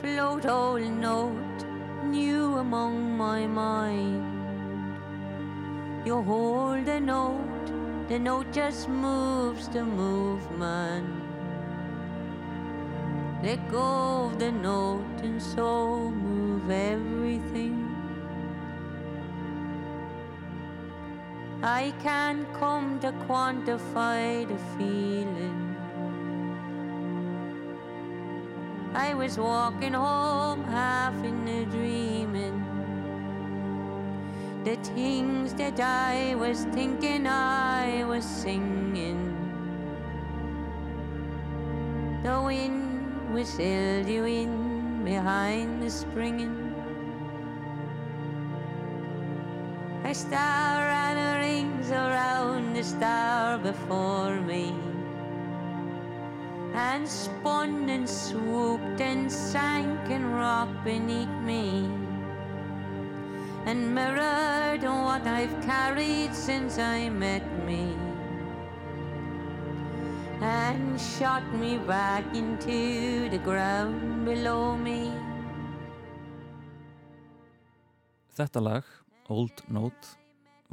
Float 0.00 0.46
old 0.46 0.90
note, 1.00 1.66
new 2.04 2.58
among 2.58 3.16
my 3.16 3.46
mind. 3.46 4.24
You 6.04 6.22
hold 6.22 6.86
the 6.86 7.00
note, 7.00 8.08
the 8.08 8.18
note 8.18 8.50
just 8.52 8.88
moves 8.88 9.68
the 9.68 9.84
movement. 9.84 11.21
Let 13.42 13.58
go 13.72 14.26
of 14.26 14.38
the 14.38 14.52
note 14.52 15.18
and 15.24 15.42
so 15.42 16.10
move 16.10 16.70
everything. 16.70 17.88
I 21.60 21.92
can't 22.04 22.46
come 22.54 23.00
to 23.00 23.10
quantify 23.26 24.46
the 24.46 24.58
feeling. 24.76 25.76
I 28.94 29.14
was 29.14 29.38
walking 29.38 29.94
home 29.94 30.62
half 30.62 31.14
in 31.24 31.48
a 31.48 31.64
dreaming. 31.64 32.62
The 34.62 34.76
things 34.94 35.52
that 35.54 35.80
I 35.80 36.36
was 36.36 36.64
thinking 36.66 37.26
I 37.26 38.04
was 38.04 38.24
singing. 38.24 39.34
The 42.22 42.40
wind 42.40 42.81
whistled 43.32 44.06
you 44.06 44.24
in 44.24 45.04
behind 45.04 45.82
the 45.82 45.90
springing. 45.90 46.74
A 50.04 50.14
star 50.14 50.82
and 50.82 51.40
rings 51.40 51.90
around 51.90 52.74
the 52.74 52.84
star 52.84 53.58
before 53.58 54.38
me. 54.40 54.74
And 56.74 57.08
spun 57.08 57.88
and 57.88 58.08
swooped 58.08 59.00
and 59.00 59.32
sank 59.32 60.10
and 60.10 60.34
rocked 60.34 60.84
beneath 60.84 61.36
me. 61.42 61.88
And 63.64 63.94
mirrored 63.94 64.82
what 64.82 65.26
I've 65.26 65.56
carried 65.62 66.34
since 66.34 66.78
I 66.78 67.08
met 67.08 67.46
me 67.64 68.01
and 70.42 70.98
shot 70.98 71.44
me 71.54 71.78
back 71.86 72.24
into 72.34 73.30
the 73.30 73.38
ground 73.38 74.24
below 74.24 74.76
me. 74.76 75.12
Þetta 78.34 78.60
lag, 78.60 78.84
Old 79.30 79.62
Note, 79.68 80.16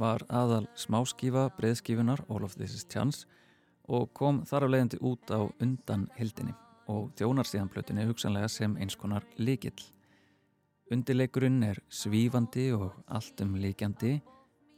var 0.00 0.24
aðal 0.32 0.66
smáskífa 0.74 1.50
breiðskífunar 1.58 2.24
All 2.28 2.44
of 2.44 2.56
This 2.56 2.74
is 2.74 2.86
Chance 2.88 3.28
og 3.90 4.10
kom 4.16 4.42
þar 4.48 4.66
af 4.66 4.74
leiðandi 4.74 5.00
út 5.06 5.30
á 5.30 5.40
undan 5.60 6.08
hildinni 6.18 6.54
og 6.90 7.12
þjónar 7.18 7.46
síðan 7.46 7.70
plötunni 7.70 8.06
hugsanlega 8.08 8.48
sem 8.50 8.74
eins 8.80 8.96
konar 8.98 9.26
líkill. 9.38 9.78
Undirleikurinn 10.90 11.62
er 11.62 11.78
svífandi 11.86 12.72
og 12.74 12.96
allt 13.06 13.44
um 13.44 13.54
líkjandi 13.60 14.16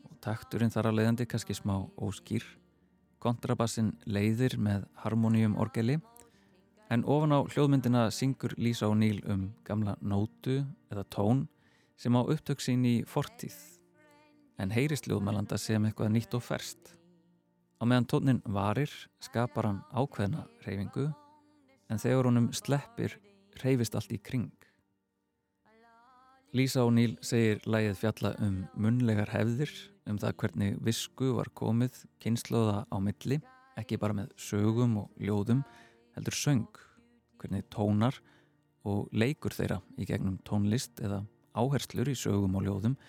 og 0.04 0.18
takturinn 0.20 0.74
þar 0.74 0.90
af 0.90 0.98
leiðandi 0.98 1.28
kannski 1.30 1.56
smá 1.56 1.78
óskýr. 1.96 2.44
Kontrabassin 3.22 3.92
leiðir 4.10 4.56
með 4.58 4.88
harmoníum 5.04 5.52
orgeli 5.62 6.00
en 6.90 7.04
ofan 7.06 7.34
á 7.38 7.38
hljóðmyndina 7.46 8.08
syngur 8.10 8.56
Lísa 8.58 8.88
og 8.90 8.96
Níl 8.98 9.20
um 9.30 9.44
gamla 9.62 9.94
nótu 10.02 10.58
eða 10.90 11.04
tón 11.06 11.44
sem 11.94 12.18
á 12.18 12.20
upptök 12.20 12.58
sín 12.64 12.82
í 12.88 12.96
fortíð 13.06 13.54
en 14.58 14.74
heyrist 14.74 15.06
hljóðmælanda 15.06 15.58
sem 15.58 15.86
eitthvað 15.86 16.10
nýtt 16.16 16.34
og 16.34 16.42
ferst. 16.42 16.96
Á 17.78 17.86
meðan 17.86 18.08
tónin 18.10 18.42
varir 18.42 18.90
skapar 19.22 19.70
hann 19.70 19.80
ákveðna 19.94 20.42
reyfingu 20.66 21.06
en 21.90 22.02
þegar 22.02 22.26
honum 22.26 22.50
sleppir 22.54 23.16
reyfist 23.62 23.94
allt 23.94 24.12
í 24.14 24.18
kring. 24.18 24.50
Lísa 26.52 26.82
O'Neill 26.84 27.14
segir 27.24 27.62
lægið 27.64 27.94
fjalla 27.96 28.34
um 28.44 28.58
munlegar 28.76 29.30
hefðir, 29.32 29.70
um 30.04 30.18
það 30.20 30.34
hvernig 30.42 30.74
visku 30.84 31.30
var 31.38 31.48
komið 31.56 32.02
kynnslóða 32.20 32.82
á 32.92 32.96
milli, 33.00 33.38
ekki 33.80 33.96
bara 33.96 34.18
með 34.18 34.34
sögum 34.36 34.98
og 35.00 35.16
ljóðum, 35.16 35.62
heldur 36.12 36.36
söng, 36.36 36.68
hvernig 37.40 37.64
tónar 37.72 38.20
og 38.84 39.08
leikur 39.16 39.56
þeirra 39.56 39.80
í 39.96 40.04
gegnum 40.04 40.36
tónlist 40.44 41.00
eða 41.00 41.22
áherslur 41.56 42.12
í 42.12 42.18
sögum 42.20 42.60
og 42.60 42.68
ljóðum 42.68 43.00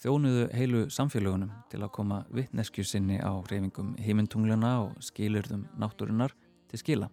þjónuðu 0.00 0.48
heilu 0.56 0.84
samfélagunum 0.88 1.52
til 1.68 1.84
að 1.84 1.94
koma 2.00 2.24
vittneskju 2.32 2.84
sinni 2.84 3.20
á 3.20 3.36
reyfingum 3.44 3.92
heimintungluna 4.00 4.76
og 4.86 5.00
skilurðum 5.04 5.68
náttúrunar 5.76 6.32
til 6.72 6.80
skila. 6.80 7.12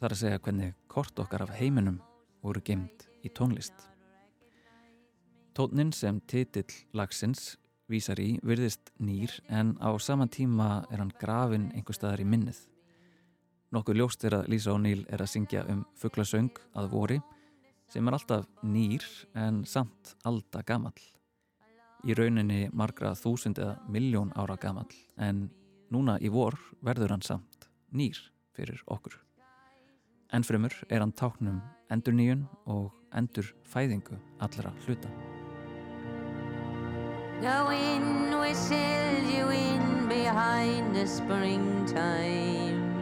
Það 0.00 0.08
er 0.08 0.16
að 0.16 0.22
segja 0.24 0.44
hvernig 0.48 0.78
kort 0.88 1.20
okkar 1.20 1.44
af 1.44 1.58
heiminum 1.60 2.00
voru 2.40 2.64
gemd 2.64 3.12
í 3.20 3.28
tónlist. 3.28 3.92
Tónin 5.54 5.92
sem 5.94 6.16
titill 6.26 6.72
lagsins 6.98 7.52
vísar 7.86 8.18
í 8.18 8.40
virðist 8.42 8.90
nýr 8.98 9.30
en 9.46 9.76
á 9.78 9.94
saman 10.02 10.26
tíma 10.26 10.82
er 10.90 10.98
hann 10.98 11.12
grafin 11.20 11.68
einhver 11.76 11.94
staðar 11.94 12.24
í 12.24 12.26
minnið. 12.26 12.58
Nokkuð 13.70 14.00
ljóst 14.00 14.26
er 14.26 14.34
að 14.40 14.48
Lísa 14.50 14.72
O'Neill 14.74 15.04
er 15.06 15.22
að 15.22 15.30
syngja 15.30 15.62
um 15.70 15.84
fugglasöng 15.94 16.58
að 16.74 16.88
vori 16.90 17.20
sem 17.86 18.02
er 18.02 18.16
alltaf 18.16 18.48
nýr 18.66 19.06
en 19.38 19.62
samt 19.62 20.16
alda 20.26 20.64
gamall. 20.66 20.98
Í 22.02 22.18
rauninni 22.18 22.66
margra 22.74 23.14
þúsund 23.14 23.62
eða 23.62 23.78
miljón 23.86 24.34
ára 24.34 24.58
gamall 24.58 24.90
en 25.22 25.46
núna 25.94 26.18
í 26.18 26.32
vor 26.34 26.58
verður 26.82 27.14
hann 27.14 27.22
samt 27.22 27.70
nýr 27.94 28.18
fyrir 28.58 28.82
okkur. 28.90 29.20
Ennfremur 30.34 30.74
er 30.90 30.98
hann 31.06 31.14
táknum 31.14 31.62
endur 31.94 32.18
nýjun 32.18 32.42
og 32.66 32.90
endur 33.14 33.54
fæðingu 33.70 34.18
allra 34.42 34.74
hluta. 34.82 35.14
The 37.40 37.64
wind 37.66 38.38
whistles 38.38 39.24
you 39.32 39.48
in 39.48 40.08
behind 40.08 40.94
the 40.94 41.06
springtime. 41.06 42.94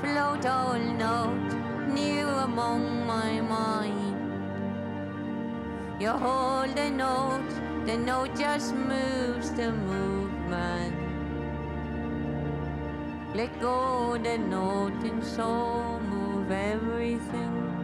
Float 0.00 0.46
all 0.46 0.78
note 0.78 1.54
new 1.88 2.26
among 2.26 3.06
my 3.06 3.40
mind. 3.40 4.16
You 6.00 6.10
hold 6.10 6.76
the 6.76 6.90
note, 6.90 7.50
the 7.86 7.96
note 7.96 8.36
just 8.38 8.74
moves 8.74 9.50
the 9.52 9.72
movement. 9.72 10.94
Let 13.34 13.60
go 13.60 14.18
the 14.18 14.38
note 14.38 15.02
and 15.02 15.24
so 15.24 16.00
move 16.00 16.50
everything. 16.50 17.77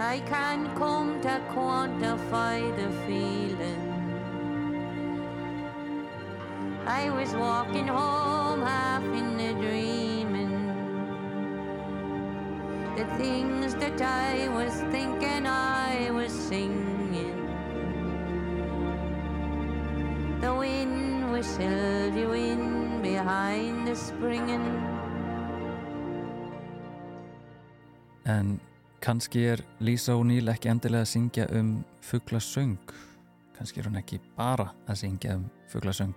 I 0.00 0.20
can't 0.20 0.72
come 0.76 1.20
to 1.22 1.42
quantify 1.50 2.60
the 2.76 2.88
feeling. 3.04 3.82
I 6.86 7.10
was 7.10 7.34
walking 7.34 7.88
home 7.88 8.62
half 8.62 9.02
in 9.02 9.40
a 9.40 9.52
dreaming. 9.54 10.54
The 12.94 13.06
things 13.16 13.74
that 13.74 14.00
I 14.00 14.48
was 14.48 14.72
thinking 14.92 15.48
I 15.48 16.10
was 16.12 16.32
singing. 16.32 17.34
The 20.40 20.54
wind 20.54 21.32
whistled 21.32 22.14
you 22.14 22.32
in 22.34 23.02
behind 23.02 23.88
the 23.88 23.96
springing. 23.96 24.78
En 28.22 28.60
kannski 29.00 29.44
er 29.52 29.62
Lísa 29.80 30.16
O'Neill 30.18 30.50
ekki 30.52 30.70
endilega 30.72 31.06
að 31.06 31.12
syngja 31.12 31.44
um 31.58 31.74
fugglasöng. 32.04 32.78
Kannski 33.56 33.82
er 33.82 33.88
hún 33.88 33.98
ekki 34.00 34.20
bara 34.36 34.70
að 34.86 35.02
syngja 35.02 35.36
um 35.38 35.44
fugglasöng. 35.70 36.14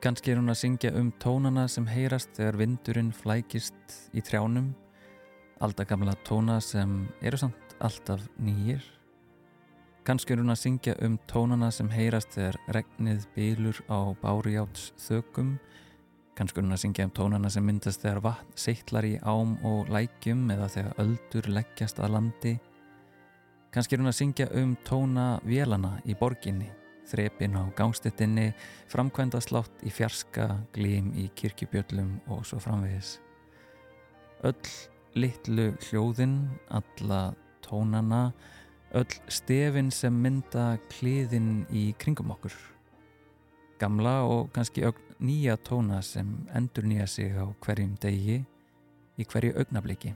Kannski 0.00 0.32
er 0.32 0.40
hún 0.40 0.52
að 0.52 0.62
syngja 0.62 0.92
um 0.96 1.10
tónana 1.20 1.66
sem 1.68 1.84
heyrast 1.88 2.32
þegar 2.36 2.56
vindurinn 2.60 3.12
flækist 3.12 3.96
í 4.16 4.22
trjánum. 4.24 4.70
Aldagamla 5.60 6.14
tóna 6.24 6.56
sem 6.64 7.02
eru 7.20 7.36
samt 7.40 7.76
alltaf 7.80 8.24
nýjir. 8.40 8.80
Kannski 10.04 10.32
er 10.32 10.40
hún 10.40 10.54
að 10.54 10.62
syngja 10.62 10.94
um 11.04 11.18
tónana 11.28 11.68
sem 11.72 11.90
heyrast 11.92 12.32
þegar 12.32 12.56
regnið 12.72 13.26
bylur 13.36 13.82
á 13.92 14.16
bárijáts 14.22 14.94
þökum. 15.04 15.58
Að 16.40 16.78
syngja 16.80 17.04
um 17.04 17.10
tónana 17.12 17.50
sem 17.52 17.66
myndast 17.68 18.00
þegar 18.00 18.22
vatn 18.24 18.52
seittlar 18.56 19.04
í 19.04 19.18
ám 19.28 19.58
og 19.66 19.90
lækjum 19.92 20.46
eða 20.54 20.68
þegar 20.72 21.00
öldur 21.02 21.48
leggjast 21.52 21.98
að 22.00 22.14
landi. 22.14 22.52
Kannski 23.74 23.94
er 23.94 24.00
hún 24.00 24.08
að 24.08 24.16
syngja 24.16 24.46
um 24.56 24.70
tóna 24.88 25.26
vélana 25.44 25.90
í 26.08 26.16
borginni, 26.16 26.70
þrepin 27.10 27.58
á 27.60 27.68
gangstettinni, 27.76 28.54
framkvæmda 28.88 29.42
slátt 29.44 29.84
í 29.84 29.92
fjarska, 29.92 30.46
glím 30.72 31.12
í 31.12 31.26
kirkjubjöllum 31.36 32.16
og 32.32 32.40
svo 32.48 32.62
framvegis. 32.64 33.18
Öll 34.40 34.72
litlu 35.20 35.74
hljóðin, 35.90 36.38
alla 36.72 37.34
tónana, 37.68 38.30
öll 38.96 39.12
stefin 39.28 39.92
sem 39.92 40.16
mynda 40.16 40.78
kliðin 40.96 41.66
í 41.68 41.90
kringum 42.00 42.32
okkur. 42.32 42.56
Gamla 43.76 44.22
og 44.24 44.48
kannski 44.56 44.88
ögn 44.88 45.09
nýja 45.20 45.56
tóna 45.60 46.00
sem 46.02 46.28
endur 46.56 46.84
nýja 46.88 47.06
sig 47.06 47.36
á 47.36 47.44
hverjum 47.60 47.96
degi 48.00 48.40
í 49.20 49.26
hverju 49.28 49.56
augnabliki. 49.60 50.14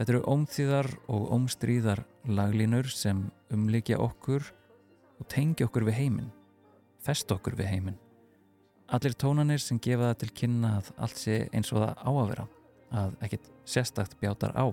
Þetta 0.00 0.12
eru 0.14 0.20
ómþýðar 0.32 0.88
og 1.12 1.32
ómstríðar 1.36 2.04
laglínur 2.28 2.88
sem 2.88 3.26
umlikja 3.52 3.98
okkur 4.00 4.46
og 5.20 5.28
tengja 5.28 5.66
okkur 5.68 5.84
við 5.88 5.98
heiminn, 5.98 6.30
fest 7.04 7.32
okkur 7.32 7.56
við 7.58 7.68
heiminn. 7.74 7.98
Allir 8.90 9.14
tónanir 9.14 9.60
sem 9.62 9.78
gefa 9.78 10.08
það 10.10 10.20
til 10.22 10.30
kynna 10.40 10.70
að 10.78 10.88
allt 11.04 11.20
sé 11.20 11.42
eins 11.52 11.72
og 11.72 11.84
það 11.84 12.00
á 12.00 12.10
að 12.10 12.30
vera, 12.32 12.46
að 12.90 13.18
ekkit 13.26 13.50
sérstakt 13.68 14.16
bjátar 14.20 14.56
á. 14.56 14.66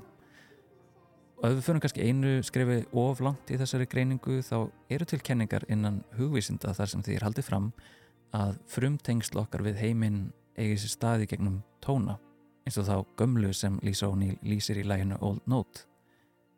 Og 1.37 1.43
ef 1.45 1.53
við 1.53 1.65
fyrir 1.67 1.83
kannski 1.83 2.07
einu 2.07 2.31
skrefi 2.41 2.79
of 2.97 3.19
langt 3.21 3.51
í 3.51 3.59
þessari 3.59 3.85
greiningu 3.91 4.39
þá 4.41 4.71
eru 4.89 5.05
til 5.05 5.19
kenningar 5.21 5.67
innan 5.69 6.01
hugvísinda 6.17 6.71
þar 6.73 6.93
sem 6.93 7.03
því 7.05 7.19
er 7.19 7.27
haldið 7.27 7.49
fram 7.51 7.67
að 8.35 8.57
frumtengsl 8.71 9.39
okkar 9.43 9.63
við 9.65 9.81
heiminn 9.81 10.21
eigi 10.57 10.79
sér 10.81 10.93
staði 10.93 11.27
gegnum 11.31 11.61
tóna 11.83 12.17
eins 12.67 12.77
og 12.81 12.87
þá 12.87 12.95
gömlu 13.19 13.53
sem 13.55 13.77
Lisa 13.85 14.09
O'Neill 14.11 14.39
lýsir 14.43 14.81
í 14.81 14.83
læginu 14.83 15.15
Old 15.23 15.45
Note. 15.47 15.85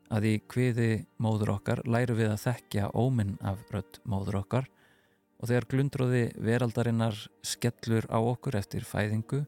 Að 0.09 0.25
í 0.25 0.33
kviði 0.49 1.05
móður 1.21 1.53
okkar 1.59 1.83
læru 1.85 2.15
við 2.17 2.31
að 2.33 2.43
þekkja 2.47 2.89
óminn 2.97 3.35
af 3.45 3.61
rödd 3.69 3.99
móður 4.09 4.39
okkar 4.41 4.69
og 5.37 5.51
þegar 5.51 5.67
glundróði 5.69 6.23
veraldarinnar 6.41 7.19
skellur 7.45 8.09
á 8.09 8.17
okkur 8.17 8.57
eftir 8.57 8.87
fæðingu 8.89 9.43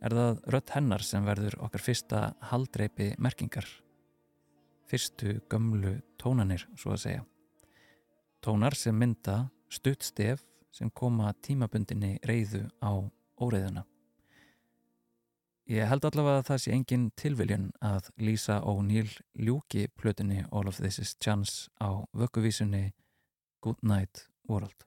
er 0.00 0.16
það 0.16 0.40
rödd 0.54 0.72
hennar 0.72 1.04
sem 1.04 1.28
verður 1.28 1.58
okkar 1.66 1.84
fyrsta 1.84 2.22
haldreipi 2.48 3.12
merkingar. 3.20 3.68
Fyrstu 4.88 5.40
gömlu 5.50 5.98
tónanir 6.16 6.64
svo 6.78 6.94
að 6.96 7.02
segja. 7.04 7.22
Tónar 8.40 8.76
sem 8.78 8.96
mynda 8.96 9.50
stutt 9.68 10.06
stef 10.06 10.44
sem 10.76 10.92
koma 10.92 11.32
tímabundinni 11.42 12.18
reyðu 12.28 12.66
á 12.84 12.92
óreiðuna 13.40 13.86
Ég 15.66 15.88
held 15.90 16.04
allavega 16.06 16.38
að 16.38 16.46
það 16.46 16.60
sé 16.62 16.72
engin 16.76 17.06
tilviljun 17.18 17.64
að 17.82 18.10
Lisa 18.22 18.60
O'Neill 18.70 19.10
ljúki 19.34 19.88
plötunni 19.98 20.44
All 20.54 20.70
of 20.70 20.78
This 20.78 21.00
Is 21.02 21.16
Chance 21.18 21.72
á 21.82 22.06
vökkuvísunni 22.14 22.92
Good 23.66 23.82
Night 23.82 24.28
World. 24.46 24.86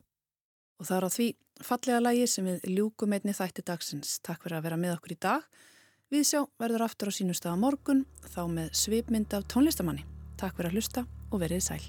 Og 0.79 0.87
það 0.87 0.95
er 0.97 1.03
á 1.03 1.09
því 1.11 1.27
fallega 1.67 1.99
lagi 1.99 2.29
sem 2.31 2.47
við 2.47 2.69
ljúkum 2.77 3.15
einni 3.17 3.35
þætti 3.35 3.65
dagsins. 3.67 4.21
Takk 4.23 4.45
fyrir 4.45 4.61
að 4.61 4.69
vera 4.69 4.79
með 4.79 4.95
okkur 4.95 5.17
í 5.17 5.19
dag. 5.27 5.49
Við 6.09 6.23
sjá 6.31 6.39
verður 6.63 6.85
aftur 6.87 7.11
á 7.11 7.17
sínustaf 7.17 7.59
á 7.59 7.59
morgun, 7.59 8.05
þá 8.31 8.45
með 8.47 8.71
svipmynd 8.79 9.35
af 9.35 9.49
tónlistamanni. 9.51 10.07
Takk 10.39 10.55
fyrir 10.55 10.71
að 10.71 10.79
hlusta 10.79 11.03
og 11.27 11.43
verið 11.43 11.65
sæl. 11.67 11.83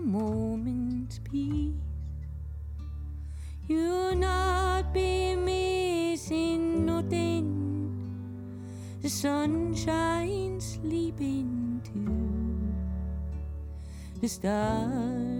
a 0.00 0.02
moment's 0.02 1.18
peace. 1.18 1.74
You'll 3.68 4.16
not 4.16 4.94
be 4.94 5.36
missing 5.36 6.86
nothing. 6.86 7.46
The 9.02 9.10
sunshine 9.10 10.60
sleeping 10.60 11.82
too. 11.84 12.72
The 14.20 14.28
stars 14.28 15.39